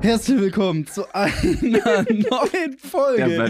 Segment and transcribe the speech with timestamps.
[0.00, 1.32] Herzlich willkommen zu einer
[2.10, 3.44] neuen Folge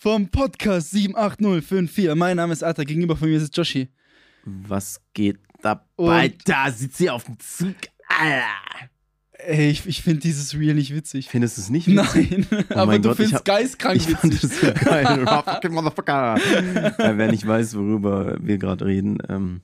[0.00, 2.12] vom Podcast 78054.
[2.16, 3.88] Mein Name ist Arthur, gegenüber von mir sitzt Joshi.
[4.44, 5.38] Was geht
[6.44, 7.76] da sitzt sie auf dem Zug.
[8.08, 8.90] Alter.
[9.32, 11.28] Ey, ich, ich finde dieses Reel nicht witzig.
[11.28, 12.46] Findest du es nicht witzig?
[12.50, 14.50] Nein, Oh aber du findest geistkrank Ich fand witzig.
[14.50, 15.26] das so geil.
[15.26, 16.38] Fucking Motherfucker.
[16.98, 19.60] Wer nicht weiß, worüber wir gerade reden, ähm,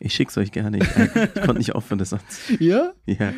[0.00, 0.78] ich schick's euch gerne.
[0.78, 2.58] Ich, ich konnte nicht aufhören, das anzuziehen.
[2.60, 2.92] Ja?
[3.06, 3.32] Ja.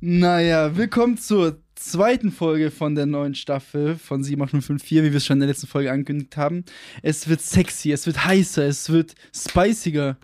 [0.00, 5.36] Naja, willkommen zur zweiten Folge von der neuen Staffel von 78054, wie wir es schon
[5.36, 6.64] in der letzten Folge angekündigt haben.
[7.02, 10.16] Es wird sexy, es wird heißer, es wird spiciger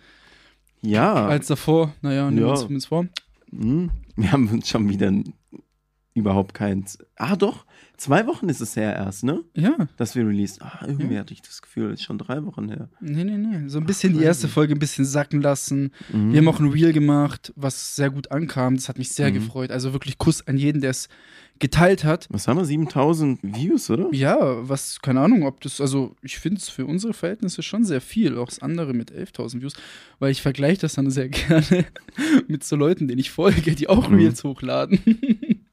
[0.83, 1.27] Ja.
[1.27, 1.95] als davor.
[2.03, 2.51] Naja, nehmen wir Ja.
[2.53, 3.07] uns zumindest vor.
[3.51, 5.13] Hm, wir haben uns schon wieder
[6.15, 6.99] überhaupt keins.
[7.17, 7.65] Ah, doch.
[8.01, 9.43] Zwei Wochen ist es her erst, ne?
[9.55, 9.77] Ja.
[9.99, 10.63] Dass wir released.
[10.63, 11.21] Ah, irgendwie Ja.
[11.21, 12.89] hatte ich das Gefühl, ist schon drei Wochen her.
[13.01, 13.69] Nee, nee, nee.
[13.69, 14.27] So ein bisschen die crazy.
[14.27, 15.93] erste Folge ein bisschen sacken lassen.
[16.11, 16.33] Mhm.
[16.33, 18.77] Wir haben auch ein Reel gemacht, was sehr gut ankam.
[18.77, 19.35] Das hat mich sehr Mhm.
[19.35, 19.71] gefreut.
[19.71, 21.11] Also wirklich Kuss an jeden, der es
[21.59, 22.27] geteilt hat.
[22.31, 22.65] Was haben wir?
[22.65, 24.09] 7000 Views, oder?
[24.13, 28.01] Ja, was, keine Ahnung, ob das, also ich finde es für unsere Verhältnisse schon sehr
[28.01, 28.39] viel.
[28.39, 29.75] Auch das andere mit 11.000 Views,
[30.19, 31.85] weil ich vergleiche das dann sehr gerne
[32.49, 34.15] mit so Leuten, denen ich folge, die auch Mhm.
[34.17, 35.01] Reels hochladen.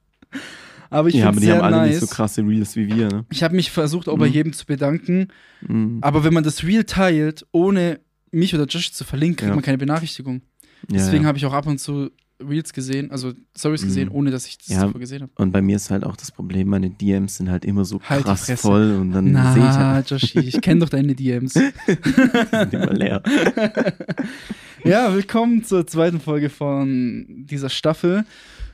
[0.89, 1.89] aber ich ja, finde aber es die sehr haben alle nice.
[1.89, 3.25] nicht so krasse Reels wie wir, ne?
[3.31, 4.33] ich habe mich versucht, auch bei Mhm.
[4.33, 5.27] jedem zu bedanken.
[5.67, 5.99] Mhm.
[6.02, 7.99] Aber wenn man das Reel teilt, ohne
[8.31, 9.55] mich oder Josh zu verlinken, kriegt Ja.
[9.55, 10.41] man keine Benachrichtigung.
[10.89, 13.88] Ja, Deswegen habe ich auch ab und zu Reels gesehen, also Stories Mhm.
[13.88, 14.85] gesehen, ohne dass ich das Ja.
[14.91, 15.31] gesehen habe.
[15.38, 18.25] Und bei mir ist halt auch das Problem, meine DMs sind halt immer so Halt
[18.25, 21.53] krass voll und dann sehe ich Na, halt, Joshi, ich kenne doch deine DMs.
[21.53, 21.61] die
[22.51, 23.23] sind immer leer.
[24.83, 28.25] Ja, willkommen zur zweiten Folge von dieser Staffel.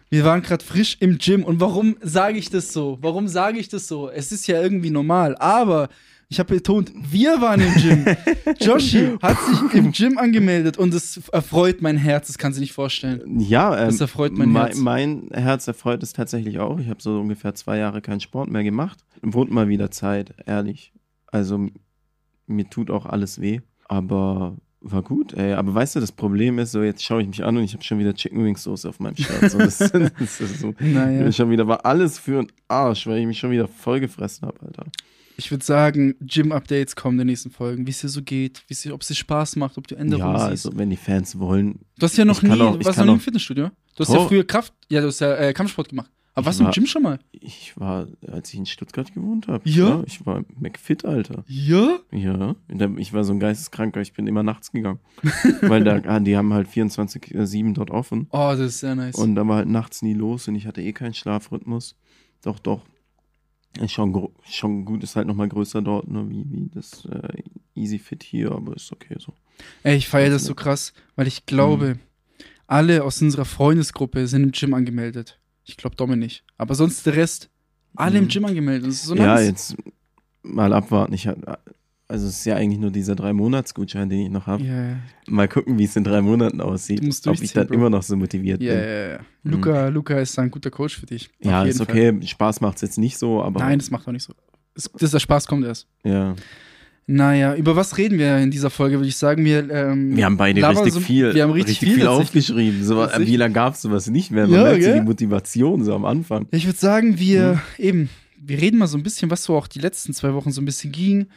[0.09, 2.97] Wir waren gerade frisch im Gym und warum sage ich das so?
[3.01, 4.09] Warum sage ich das so?
[4.09, 5.89] Es ist ja irgendwie normal, aber
[6.29, 8.05] ich habe betont, wir waren im Gym.
[8.59, 12.73] Joshi hat sich im Gym angemeldet und es erfreut mein Herz, das kann sie nicht
[12.73, 13.39] vorstellen.
[13.39, 14.77] Ja, ähm, Das erfreut mein mein, Herz.
[14.77, 16.79] mein Herz erfreut es tatsächlich auch.
[16.79, 18.99] Ich habe so ungefähr zwei Jahre keinen Sport mehr gemacht.
[19.21, 20.91] Wurde mal wieder Zeit, ehrlich.
[21.27, 21.67] Also
[22.47, 25.53] mir tut auch alles weh, aber war gut, ey.
[25.53, 27.83] Aber weißt du, das Problem ist, so jetzt schaue ich mich an und ich habe
[27.83, 29.49] schon wieder Chicken Wings Soße auf meinem Shirt.
[29.51, 29.77] So, das,
[30.19, 33.51] das ist so, Naja, schon wieder war alles für einen Arsch, weil ich mich schon
[33.51, 34.85] wieder voll gefressen habe, Alter.
[35.37, 38.91] ich würde sagen, Gym-Updates kommen in den nächsten Folgen, wie es dir so geht, wie
[38.91, 40.65] ob es dir Spaß macht, ob du Änderungen Ja, siehst.
[40.67, 41.79] also wenn die Fans wollen.
[41.97, 43.69] Du hast ja noch nie, auch- warst noch nie im Fitnessstudio?
[43.95, 46.11] Du hast ja früher Kraft, ja, du hast ja äh, Kampfsport gemacht.
[46.35, 47.19] Aber warst du im Gym schon mal?
[47.31, 50.01] Ich war, als ich in Stuttgart gewohnt habe, Ja?
[50.07, 51.43] ich war McFit, Alter.
[51.47, 51.99] Ja?
[52.11, 52.55] Ja,
[52.97, 54.99] ich war so ein Geisteskranker, ich bin immer nachts gegangen.
[55.61, 58.27] Weil da, ah, die haben halt 24-7 dort offen.
[58.31, 59.15] Oh, das ist sehr nice.
[59.15, 61.95] Und da war halt nachts nie los und ich hatte eh keinen Schlafrhythmus.
[62.41, 62.81] Doch, doch.
[63.87, 67.41] Schon, schon gut, ist halt nochmal größer dort, ne, wie, wie das äh,
[67.75, 69.33] Easy Fit hier, aber ist okay so.
[69.81, 71.99] Ey, ich feiere das so krass, weil ich glaube, Mhm.
[72.67, 75.39] alle aus unserer Freundesgruppe sind im Gym angemeldet.
[75.65, 76.43] Ich glaube Dominik.
[76.57, 77.49] Aber sonst der Rest,
[77.95, 78.29] alle im Mhm.
[78.29, 78.87] Gym angemeldet.
[78.87, 79.47] Das ist so ja, nice.
[79.47, 79.75] jetzt
[80.43, 81.13] mal abwarten.
[81.13, 81.27] Ich
[82.09, 84.63] also es ist ja eigentlich nur dieser drei Monats Gutschein, den ich noch habe.
[84.63, 84.97] Ja,
[85.27, 87.01] Mal gucken, wie es in drei Monaten aussieht.
[87.27, 87.73] Ob ich dann Bro.
[87.75, 88.83] immer noch so motiviert ja, bin.
[88.83, 89.19] ja, ja.
[89.43, 91.29] Luca, Luca ist ein guter Coach für dich.
[91.41, 91.87] Ja, ist Fall.
[91.89, 92.21] okay.
[92.27, 94.33] Spaß macht es jetzt nicht so, aber Nein, das macht auch nicht so.
[94.75, 95.87] Es- Das, der Spaß kommt erst.
[96.03, 96.35] ja.
[97.05, 99.43] Naja, über was reden wir in dieser Folge, würde ich sagen?
[99.43, 102.07] Wir, ähm, Wir haben beide richtig so- viel, Wir haben richtig, viel, tatsächlich.
[102.07, 102.83] aufgeschrieben.
[102.85, 104.47] So, wie lange gab es sowas nicht mehr?
[104.47, 106.47] Man Ja, merkt so die Motivation so am Anfang.
[106.51, 107.83] Ich würde sagen, wir Mhm.
[107.85, 110.61] eben, wir reden mal so ein bisschen, was so auch die letzten zwei Wochen so
[110.61, 111.27] ein bisschen ging.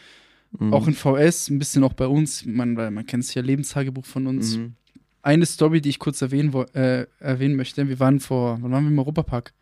[0.59, 0.73] Mhm.
[0.73, 2.45] Auch in VS, ein bisschen auch bei uns.
[2.47, 4.57] Man, man kennt es ja, Lebenstagebuch von uns.
[4.59, 4.75] Mhm.
[5.23, 7.89] Eine Story, die ich kurz erwähnen, äh, erwähnen möchte.
[7.89, 9.53] Wir waren vor, wann waren wir im Europapark?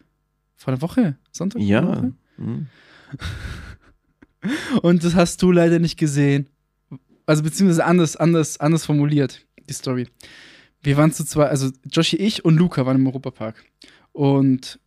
[0.56, 1.16] Vor einer Woche?
[1.32, 1.62] Sonntag?
[1.62, 1.86] Ja.
[1.86, 2.12] Woche?
[4.82, 6.48] Und das hast du leider nicht gesehen.
[7.26, 10.08] Also beziehungsweise anders, anders, anders formuliert, die Story.
[10.82, 13.64] Wir waren zu zwei, also Joshi, ich und Luca waren im Europapark.
[14.12, 14.78] Und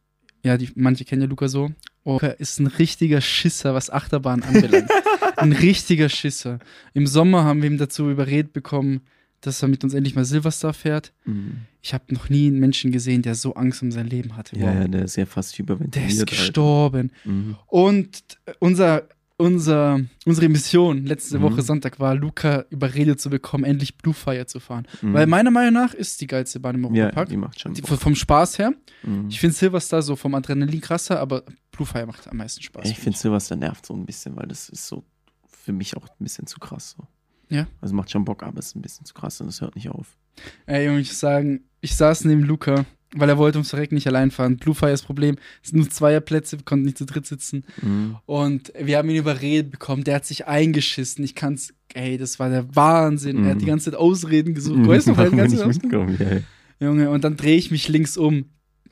[0.44, 1.72] ja, die, manche kennen ja Luca so.
[2.06, 4.90] Luca ist ein richtiger Schisser, was Achterbahn anbelangt.
[5.36, 6.60] ein richtiger Schisser.
[6.94, 9.02] Im Sommer haben wir ihn dazu überredet bekommen,
[9.42, 11.14] dass er mit uns endlich mal Silverstar fährt.
[11.26, 11.62] Mhm.
[11.82, 14.58] Ich habe noch nie einen Menschen gesehen, der so Angst um sein Leben hatte.
[14.58, 16.12] Ja, ja, der ist ja fast hyperventiliert.
[16.12, 17.12] Der ist gestorben.
[17.24, 17.56] Mhm.
[17.68, 18.24] Und
[18.60, 21.44] unser, unser, unsere Mission letzte Mhm.
[21.44, 24.88] Woche Sonntag war, Luca überredet zu bekommen, endlich Blue Fire zu fahren.
[25.02, 25.14] Mhm.
[25.14, 27.30] Weil meiner Meinung nach ist die geilste Bahn im Ja, Europapark.
[27.30, 27.74] die macht schon.
[27.74, 28.74] Die, vom Spaß her.
[29.04, 29.28] Mhm.
[29.30, 32.90] Ich finde Silverstar so vom Adrenalin krasser, aber Blue Fire macht am meisten Spaß.
[32.90, 35.04] Ich finde Silvester nervt so ein bisschen, weil das ist so
[35.48, 36.96] für mich auch ein bisschen zu krass.
[36.98, 37.08] So.
[37.56, 37.68] Ja.
[37.80, 39.90] Also macht schon Bock, aber es ist ein bisschen zu krass und es hört nicht
[39.90, 40.18] auf.
[40.66, 42.86] Ey, ich muss sagen, ich saß neben Luca,
[43.16, 44.58] weil er wollte ums Verrecken nicht allein fahren.
[44.58, 45.38] Blue Fire ist Problem.
[45.64, 47.64] Es sind nur Zweierplätze, wir konnten nicht zu dritt sitzen.
[47.82, 48.18] Mhm.
[48.26, 50.04] Und wir haben ihn überredet bekommen.
[50.04, 51.24] Der hat sich eingeschissen.
[51.24, 53.44] Ich kann's, ey, das war der Wahnsinn.
[53.44, 53.60] Er hat Mhm.
[53.60, 54.86] die ganze Zeit Ausreden gesucht.
[54.88, 56.44] Weißt du, weil die ganze Zeit.
[56.80, 58.46] Junge, und dann drehe ich mich links um.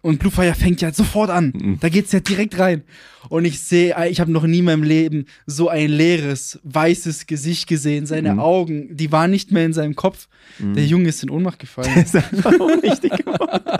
[0.05, 1.51] Und Blue Fire fängt ja sofort an.
[1.55, 1.79] Mhm.
[1.79, 2.83] Da geht's ja direkt rein.
[3.29, 7.67] Und ich sehe, ich habe noch nie in meinem Leben so ein leeres, weißes Gesicht
[7.67, 8.05] gesehen.
[8.05, 8.39] Seine Mhm.
[8.39, 10.27] Augen, die waren nicht mehr in seinem Kopf.
[10.59, 10.75] Mhm.
[10.75, 11.89] Der Junge ist in Ohnmacht gefallen.
[12.03, 13.79] ist einfach ohnmächtig geworden.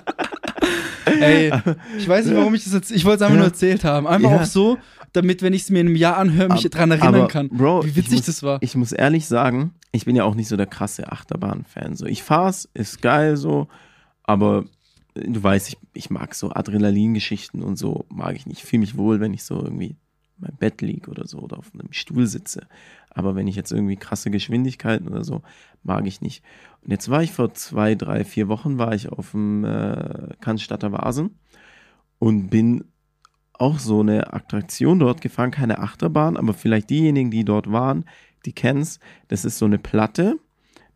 [1.22, 1.52] Ey,
[1.98, 3.40] ich weiß nicht, warum ich das jetzt, ich wollte es einfach Ja.
[3.42, 4.08] nur erzählt haben.
[4.08, 4.42] Einfach Ja.
[4.42, 4.78] auch so,
[5.14, 7.50] damit, wenn ich es mir in einem Jahr anhöre, mich dran erinnern aber, kann.
[7.50, 8.58] Bro, wie witzig muss- das war.
[8.62, 11.96] Ich muss ehrlich sagen, ich bin ja auch nicht so der krasse Achterbahn-Fan.
[11.96, 13.68] So, ich fahr's, ist geil so,
[14.24, 14.66] aber
[15.16, 18.60] du weißt, ich, ich mag so Adrenalingeschichten und so mag ich nicht.
[18.60, 19.96] Ich fühle mich wohl, wenn ich so irgendwie
[20.38, 22.68] in meinem Bett liege oder so oder auf einem Stuhl sitze.
[23.10, 25.42] Aber wenn ich jetzt irgendwie krasse Geschwindigkeiten oder so,
[25.84, 26.44] mag ich nicht.
[26.84, 30.92] Und jetzt war ich vor zwei, drei, vier Wochen war ich auf dem äh, Cannstatter
[30.92, 31.40] Vasen
[32.20, 32.84] und bin
[33.54, 38.04] auch so eine Attraktion dort gefahren, keine Achterbahn, aber vielleicht diejenigen, die dort waren,
[38.46, 39.00] die kennen's.
[39.30, 40.38] Das ist so eine Platte.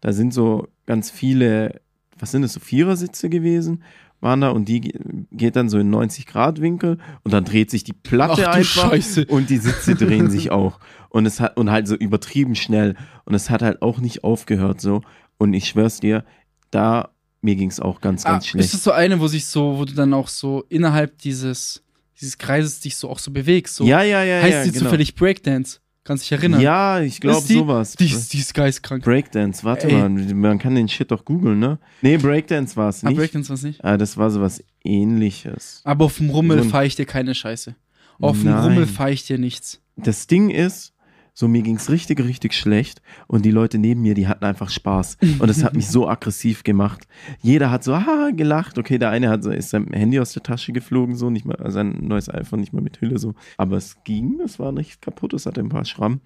[0.01, 1.81] Da sind so ganz viele,
[2.18, 3.83] was sind das, so Vierersitze gewesen,
[4.21, 4.94] waren da und die ge-
[5.31, 9.25] geht dann so in 90-Grad-Winkel und dann dreht sich die Platte Ach einfach Scheiße.
[9.25, 10.80] und die Sitze drehen sich auch.
[11.10, 12.95] Und es hat, und halt so übertrieben schnell.
[13.25, 15.01] Und es hat halt auch nicht aufgehört so.
[15.38, 16.24] Und ich schwör's dir,
[16.71, 17.10] da,
[17.42, 18.74] mir ging's auch ganz, Ah, ganz ist schlecht.
[18.74, 21.81] das so eine, wo sich so, wo du dann auch so innerhalb dieses,
[22.19, 23.75] dieses Kreises dich so auch so bewegst?
[23.75, 23.86] So.
[23.86, 24.83] ja, ja, ja, heißt ja, die genau.
[24.86, 25.80] zufällig Breakdance?
[26.10, 26.60] Kannst dich erinnern?
[26.60, 27.94] Ja, ich glaube sowas.
[27.96, 29.04] Die ist, die ist geistkrank.
[29.04, 29.94] Breakdance, warte Ey.
[29.94, 31.78] mal, man kann den Shit doch googeln, ne?
[32.02, 33.18] Nee, Breakdance war es Ah, nicht.
[33.20, 33.86] Breakdance was nicht.
[33.86, 35.82] Ah, das war sowas ähnliches.
[35.84, 37.76] Aber auf dem Rummel So fahre ich dir keine Scheiße.
[38.20, 38.52] Auf dem.
[38.52, 39.82] Rummel fahre ich dir nichts.
[39.98, 40.94] Das Ding ist,
[41.40, 45.16] so mir ging's richtig, richtig schlecht und die Leute neben mir, die hatten einfach Spaß
[45.40, 47.08] und es hat mich so aggressiv gemacht.
[47.42, 48.78] Jeder hat so ah, gelacht.
[48.78, 51.56] Okay, der eine hat so, ist sein Handy aus der Tasche geflogen, so nicht mal
[51.56, 55.02] also sein neues iPhone nicht mal mit Hülle so, aber es ging, es war nicht
[55.02, 56.20] kaputt, es hatte ein paar Schrammen,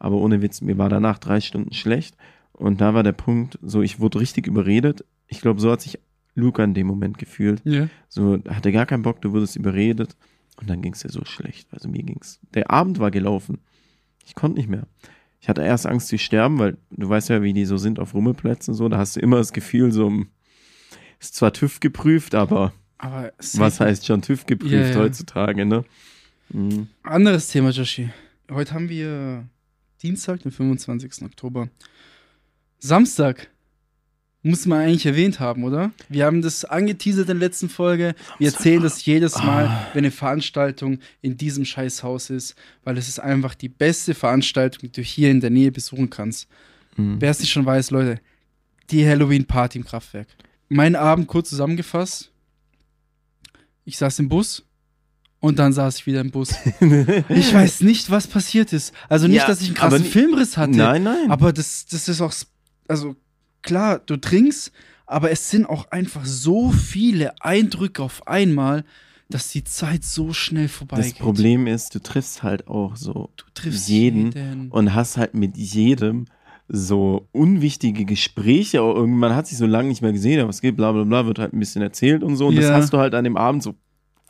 [0.00, 2.16] aber ohne Witz, mir war danach drei Stunden schlecht
[2.50, 5.04] und da war der Punkt, so ich wurde richtig überredet.
[5.28, 6.00] Ich glaube, so hat sich
[6.34, 7.62] Luca in dem Moment gefühlt.
[7.64, 7.88] Ja.
[8.08, 10.16] So, hatte gar keinen Bock, du wurdest überredet.
[10.60, 11.68] Und dann ging es dir so schlecht.
[11.72, 12.40] Also mir ging's.
[12.54, 13.58] Der Abend war gelaufen.
[14.26, 14.86] Ich konnte nicht mehr.
[15.40, 18.14] Ich hatte erst Angst zu sterben, weil du weißt ja, wie die so sind auf
[18.14, 18.88] Rummelplätzen so.
[18.88, 20.28] Da hast du immer das Gefühl, so hm,
[21.20, 25.00] ist zwar TÜV geprüft, aber Aber was heißt schon TÜV geprüft ja.
[25.00, 25.84] heutzutage, ne?
[26.48, 26.88] Mhm.
[27.02, 28.10] Anderes Thema, Joshi.
[28.50, 29.48] Heute haben wir
[30.02, 31.22] Dienstag, den 25.
[31.22, 31.68] Oktober.
[32.78, 33.50] Samstag.
[34.46, 35.90] Muss man eigentlich erwähnt haben, oder?
[36.08, 38.14] Wir haben das angeteasert in der letzten Folge.
[38.38, 42.54] Wir erzählen das jedes Mal, wenn eine Veranstaltung in diesem Scheißhaus ist,
[42.84, 46.46] weil es ist einfach die beste Veranstaltung, die du hier in der Nähe besuchen kannst.
[46.96, 47.16] Mhm.
[47.20, 48.20] Wer es nicht schon weiß, Leute,
[48.90, 50.28] die Halloween-Party im Kraftwerk.
[50.68, 52.30] Mein Abend kurz zusammengefasst.
[53.84, 54.64] Ich saß im Bus
[55.40, 56.54] und dann saß ich wieder im Bus.
[57.30, 58.94] Ich weiß nicht, was passiert ist.
[59.08, 60.76] Also nicht, Ja, dass ich einen krassen Filmriss hatte.
[60.76, 61.32] Nein, nein.
[61.32, 62.32] Aber das, das ist auch,
[62.86, 63.16] also
[63.66, 64.72] klar, du trinkst,
[65.06, 68.84] aber es sind auch einfach so viele Eindrücke auf einmal,
[69.28, 73.44] dass die Zeit so schnell vorbei das Problem ist, du triffst halt auch so du
[73.54, 74.70] triffst jeden jeden.
[74.70, 76.26] und hast halt mit jedem
[76.68, 80.90] so unwichtige Gespräche, irgendwann hat sich so lange nicht mehr gesehen, aber es geht, bla
[80.92, 82.48] bla bla, wird halt ein bisschen erzählt und so.
[82.48, 82.74] Und das Ja.
[82.74, 83.74] hast du halt an dem Abend so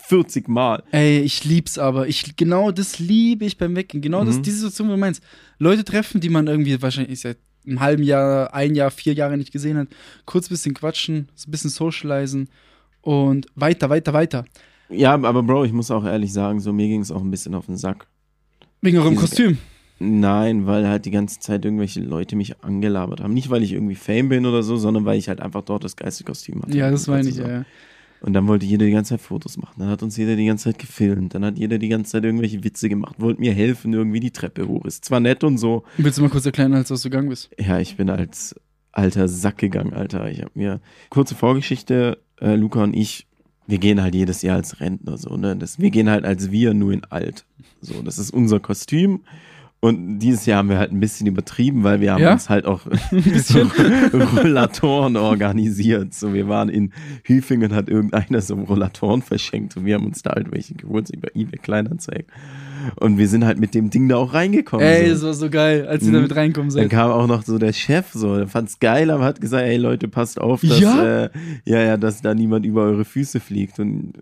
[0.09, 0.83] 40 Mal.
[0.93, 2.09] Ey, ich lieb's aber.
[2.09, 4.03] Ich, genau das liebe ich beim Weggehen.
[4.03, 4.43] Genau das, Mhm.
[4.43, 5.23] diese Situation, wo du meinst.
[5.59, 9.53] Leute treffen, die man irgendwie wahrscheinlich seit einem halben Jahr, ein Jahr, vier Jahre nicht
[9.53, 9.89] gesehen hat.
[10.25, 12.49] Kurz bisschen quatschen, ein bisschen socialisen
[13.01, 14.45] und weiter, weiter, weiter.
[14.89, 17.55] Ja, aber Bro, ich muss auch ehrlich sagen, so mir ging es auch ein bisschen
[17.55, 18.07] auf den Sack.
[18.81, 19.59] Wegen eurem Kostüm.
[19.99, 23.33] Nein, weil halt die ganze Zeit irgendwelche Leute mich angelabert haben.
[23.33, 25.97] Nicht, weil ich irgendwie Fame bin oder so, sondern weil ich halt einfach dort das
[25.97, 26.77] geilste Kostüm hatte.
[26.77, 27.65] Ja, das meine ich, Also, ja.
[28.21, 29.75] Und dann wollte jeder die ganze Zeit Fotos machen.
[29.79, 31.35] Dann hat uns jeder die ganze Zeit gefilmt.
[31.35, 33.17] Dann hat jeder die ganze Zeit irgendwelche Witze gemacht.
[33.19, 34.85] Wollte mir helfen, irgendwie die Treppe hoch.
[34.85, 35.85] Ist zwar nett und so.
[35.97, 37.51] Willst du mal kurz erklären, als du gegangen bist?
[37.59, 38.55] Ja, ich bin als
[38.97, 40.31] alter Sack gegangen, Alter.
[40.31, 40.81] Ich habe mir
[41.11, 43.27] kurze Vorgeschichte, äh, Luca und ich,
[43.67, 45.57] wir gehen halt jedes Jahr als Rentner so, ne?
[45.57, 47.45] Das, wir gehen halt als wir nur in alt.
[47.81, 49.23] So, das ist unser Kostüm.
[49.81, 52.33] Und dieses Jahr haben wir halt ein bisschen übertrieben, weil wir haben Ja?
[52.33, 52.81] uns halt auch
[53.13, 53.71] Ein bisschen.
[54.13, 56.15] Rollatoren organisiert.
[56.15, 56.93] So, wir waren in
[57.25, 61.29] Hüfingen, hat irgendeiner so Rollatoren verschenkt und wir haben uns da halt welche geholt, über
[61.35, 62.27] eBay Kleinanzeigen.
[63.01, 64.85] Und wir sind halt mit dem Ding da auch reingekommen.
[64.87, 65.13] Ey, so.
[65.13, 66.15] das war so geil, als ihr Mhm.
[66.15, 66.91] damit reinkommen Dann seid.
[66.91, 70.09] kam auch noch so der Chef, so, der fand's geil, aber hat gesagt, ey Leute,
[70.09, 71.25] passt auf, dass, Ja?
[71.25, 71.31] äh,
[71.65, 73.79] ja, ja, dass da niemand über eure Füße fliegt.
[73.81, 74.15] Und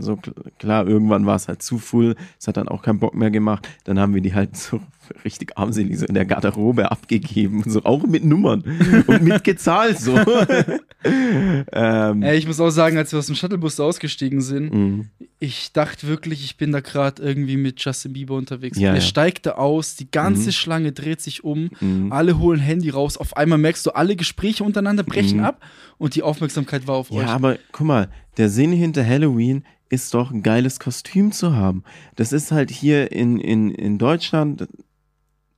[0.00, 3.14] so kl- klar, irgendwann war es halt zu full, es hat dann auch keinen Bock
[3.14, 3.68] mehr gemacht.
[3.84, 4.80] Dann haben wir die halt so
[5.24, 8.62] richtig armselig so in der Garderobe abgegeben, so auch mit Nummern
[9.06, 10.18] und mitgezahlt so.
[11.04, 15.08] ähm, ich muss auch sagen, als wir aus dem Shuttlebus ausgestiegen sind, mhm.
[15.38, 18.78] ich dachte wirklich, ich bin da gerade irgendwie mit Justin Bieber unterwegs.
[18.78, 19.00] Ja, er ja.
[19.00, 20.52] steigt da aus, die ganze Mhm.
[20.52, 22.12] Schlange dreht sich um, Mhm.
[22.12, 23.16] alle holen Handy raus.
[23.16, 25.44] Auf einmal merkst du, alle Gespräche untereinander brechen Mhm.
[25.44, 25.60] ab
[25.98, 27.26] und die Aufmerksamkeit war auf Ja, euch.
[27.28, 31.82] aber guck mal, der Sinn hinter Halloween ist doch ein geiles Kostüm zu haben.
[32.16, 34.68] Das ist halt hier in, in, in Deutschland,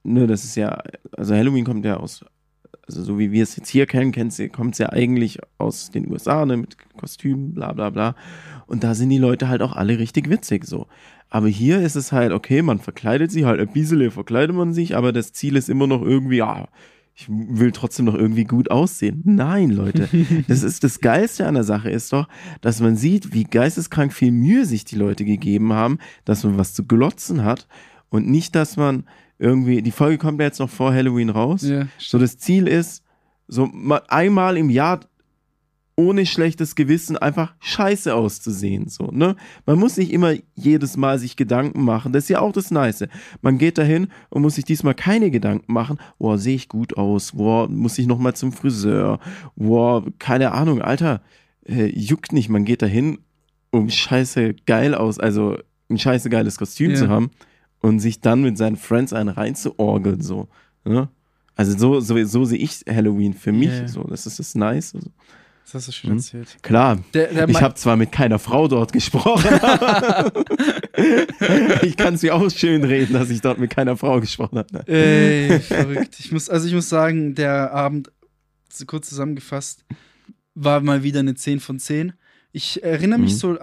[0.03, 0.83] ne, das ist ja,
[1.17, 2.25] also Halloween kommt ja aus,
[2.87, 4.13] also so wie wir es jetzt hier kennen,
[4.53, 8.15] kommt es ja eigentlich aus den USA, ne, mit Kostümen, bla bla bla.
[8.67, 10.87] Und da sind die Leute halt auch alle richtig witzig so.
[11.29, 14.97] Aber hier ist es halt, okay, man verkleidet sich halt ein bisschen, verkleidet man sich,
[14.97, 16.69] aber das Ziel ist immer noch irgendwie, ja,
[17.21, 19.21] ich will trotzdem noch irgendwie gut aussehen.
[19.25, 20.09] Nein, Leute.
[20.49, 22.29] Das ist das Geilste an der Sache ist doch,
[22.63, 26.73] dass man sieht, wie geisteskrank viel Mühe sich die Leute gegeben haben, dass man was
[26.73, 27.69] zu glotzen hat
[28.09, 29.05] und nicht, dass man
[29.39, 31.63] irgendwie, die Folge kommt ja jetzt noch vor Halloween raus.
[31.63, 33.03] Ja, So das Ziel ist,
[33.49, 35.01] so mal einmal im Jahr
[36.01, 39.37] ohne schlechtes Gewissen einfach scheiße auszusehen, so, ne?
[39.67, 43.05] Man muss nicht immer jedes Mal sich Gedanken machen, das ist ja auch das Nice.
[43.43, 47.33] Man geht dahin und muss sich diesmal keine Gedanken machen, boah, sehe ich gut aus,
[47.33, 49.21] boah, muss ich nochmal zum Friseur,
[49.57, 51.21] boah, keine Ahnung, Alter,
[51.67, 53.19] äh, juckt nicht, man geht dahin,
[53.71, 55.59] um scheiße geil aus, also
[55.91, 56.97] ein scheiße geiles Kostüm Ja.
[56.97, 57.31] zu haben
[57.81, 60.49] und sich dann mit seinen Friends einen reinzuorgeln, so,
[60.85, 61.09] ne?
[61.57, 63.87] Also so, so, so sehe ich Halloween für mich, Ja.
[63.89, 64.95] so, das ist das Nice.
[64.95, 65.11] Also,
[65.73, 66.17] Das hast du schön Mhm.
[66.17, 66.63] erzählt.
[66.63, 70.33] klar, Der, der ich habe zwar mit keiner Frau dort gesprochen, aber
[71.85, 74.87] ich kann es mir auch schön reden, dass ich dort mit keiner Frau gesprochen habe.
[74.89, 76.17] Ey, verrückt.
[76.19, 78.11] Ich muss, also ich muss sagen, der Abend,
[78.69, 79.85] so kurz zusammengefasst,
[80.55, 82.15] war mal wieder eine 10 von 10.
[82.53, 83.37] Ich erinnere mich Mhm.
[83.37, 83.59] so.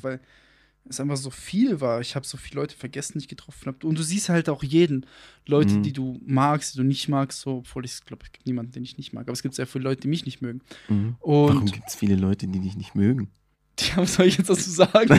[0.00, 0.20] Weil
[0.88, 2.00] es einfach so viel war.
[2.00, 3.86] Ich habe so viele Leute vergessen, die ich getroffen habe.
[3.86, 5.06] Und du siehst halt auch jeden.
[5.46, 5.82] Leute, Mhm.
[5.82, 8.82] die du magst, die du nicht magst, so, obwohl ich glaube, es gibt niemanden, den
[8.84, 9.22] ich nicht mag.
[9.22, 10.60] Aber es gibt sehr viele Leute, die mich nicht mögen.
[10.88, 11.16] Mhm.
[11.20, 13.30] Warum gibt es viele Leute, die dich nicht mögen?
[13.80, 15.08] ja, was soll ich jetzt dazu sagen?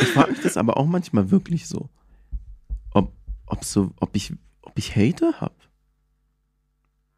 [0.00, 1.88] Ich frage mich das aber auch manchmal wirklich so.
[2.92, 3.12] Ob,
[3.46, 4.32] ob, so, ob, ich,
[4.62, 5.54] ob ich Hater habe.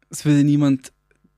[0.09, 0.91] Das würde niemand,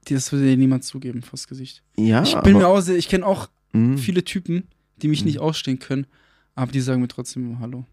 [0.10, 1.82] das würde dir niemand zugeben vors Gesicht.
[1.98, 4.68] Ja, ich bin mir auch sehr, ich kenne auch mh, viele Typen,
[5.02, 5.28] die mich Mhm.
[5.28, 6.08] nicht ausstehen können,
[6.56, 7.86] aber die sagen mir trotzdem immer Hallo.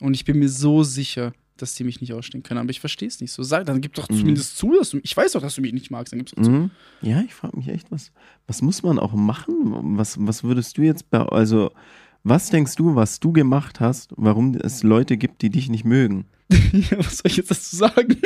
[0.00, 3.06] Und ich bin mir so sicher, dass die mich nicht ausstehen können, aber ich verstehe
[3.08, 3.42] es nicht so.
[3.42, 4.16] Sag, dann gib doch Mhm.
[4.18, 6.42] zumindest zu, dass du, ich weiß doch, dass du mich nicht magst, dann gib's doch
[6.42, 6.50] zu.
[6.50, 6.70] Mhm.
[7.02, 8.10] Ja, ich frage mich echt, was,
[8.46, 9.54] was muss man auch machen?
[9.96, 11.70] Was, was würdest du jetzt, bei, also,
[12.24, 16.24] was denkst du, was du gemacht hast, warum es Leute gibt, die dich nicht mögen?
[16.50, 18.16] ja, was soll ich jetzt dazu sagen?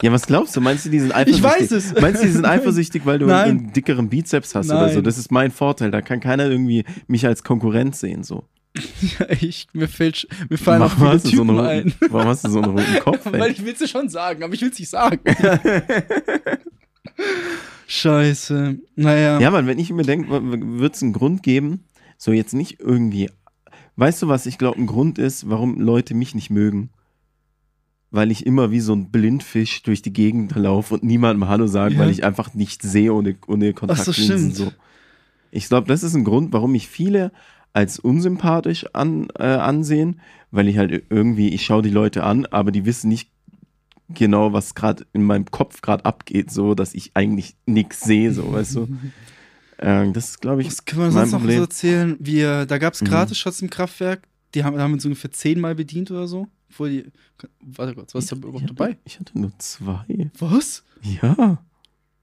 [0.00, 0.60] Ja, was glaubst du?
[0.60, 1.44] Meinst du, die sind Ich eifersüchtig?
[1.44, 2.00] weiß es.
[2.00, 3.48] Meinst du, die sind eifersüchtig, weil du Nein.
[3.48, 4.94] einen dickeren Bizeps hast oder Nein.
[4.94, 5.00] so?
[5.00, 5.90] Das ist mein Vorteil.
[5.90, 8.44] Da kann keiner irgendwie mich als Konkurrent sehen, so.
[9.18, 11.82] ja, ich, mir, fällt, mir fallen auch Warum viele hast du so Typen einen ein.
[11.82, 13.26] roten, warum hast du so einen roten Kopf?
[13.32, 13.40] ey?
[13.40, 15.18] Weil ich will es schon sagen, aber ich will es nicht sagen.
[17.86, 18.78] Scheiße.
[18.96, 19.40] Naja.
[19.40, 20.28] Ja, Mann, wenn ich mir denke,
[20.78, 21.84] wird es einen Grund geben,
[22.16, 23.30] so jetzt nicht irgendwie.
[23.96, 26.90] Weißt du, was ich glaube, ein Grund ist, warum Leute mich nicht mögen?
[28.10, 31.94] Weil ich immer wie so ein Blindfisch durch die Gegend laufe und niemandem Hallo sage,
[31.94, 32.00] Ja.
[32.00, 34.38] weil ich einfach nichts sehe ohne, ohne Kontaktlinsen.
[34.52, 34.54] stimmt.
[34.54, 34.72] so.
[35.50, 37.32] Ich glaube, das ist ein Grund, warum mich viele
[37.74, 42.70] als unsympathisch an, äh, ansehen, weil ich halt irgendwie, ich schaue die Leute an, aber
[42.72, 43.30] die wissen nicht
[44.08, 48.52] genau, was gerade in meinem Kopf gerade abgeht, so dass ich eigentlich nichts sehe, so,
[48.52, 48.88] weißt du?
[49.80, 51.60] Äh, das ist, glaube ich, Was man mein sonst noch so Problem.
[51.60, 52.16] erzählen?
[52.18, 53.06] Wir, da gab es Mhm.
[53.06, 54.22] Gratis-Shots im Kraftwerk.
[54.56, 56.48] Die haben, haben uns ungefähr zehnmal bedient oder so.
[56.70, 57.04] Obwohl die,
[57.60, 58.96] warte kurz, was ist da überhaupt dabei?
[59.04, 60.04] Ich hatte nur zwei.
[60.38, 60.84] Was?
[61.02, 61.58] Ja.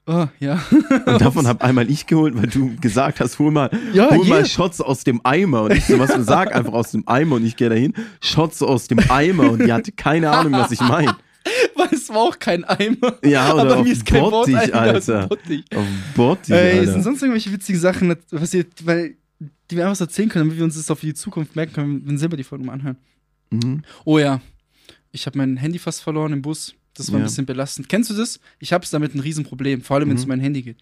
[0.07, 0.61] Ah, ja.
[1.07, 4.45] Und davon habe einmal ich geholt, weil du gesagt hast, hol mal, Ja, hol mal.
[4.45, 5.63] Shots aus dem Eimer.
[5.63, 7.37] Und ich so, was du sag einfach aus dem Eimer.
[7.37, 9.49] Und ich gehe dahin, Shots aus dem Eimer.
[9.51, 11.15] Und die hatte keine Ahnung, was ich meine.
[11.75, 13.17] Weil es war auch kein Eimer.
[13.23, 15.27] Ja, oder Aber auf mir ist kein Wort Bottich, also Alter.
[15.27, 15.65] Bottich.
[15.75, 15.85] Auf
[16.15, 16.91] Bottich, Ey, Alter.
[16.91, 19.15] sind sonst irgendwelche witzigen Sachen passiert, weil
[19.71, 21.73] die wir einfach so erzählen können, damit wir uns das auch für die Zukunft merken
[21.73, 22.97] können, wenn wir selber die Folge mal anhören.
[23.63, 23.83] Mhm.
[24.03, 24.41] Oh ja,
[25.11, 26.73] ich habe mein Handy fast verloren im Bus.
[26.93, 27.27] Das war ein Ja.
[27.27, 27.89] bisschen belastend.
[27.89, 28.39] Kennst du das?
[28.59, 30.31] Ich habe damit ein Riesenproblem, vor allem wenn es Mhm.
[30.31, 30.77] um mein Handy geht.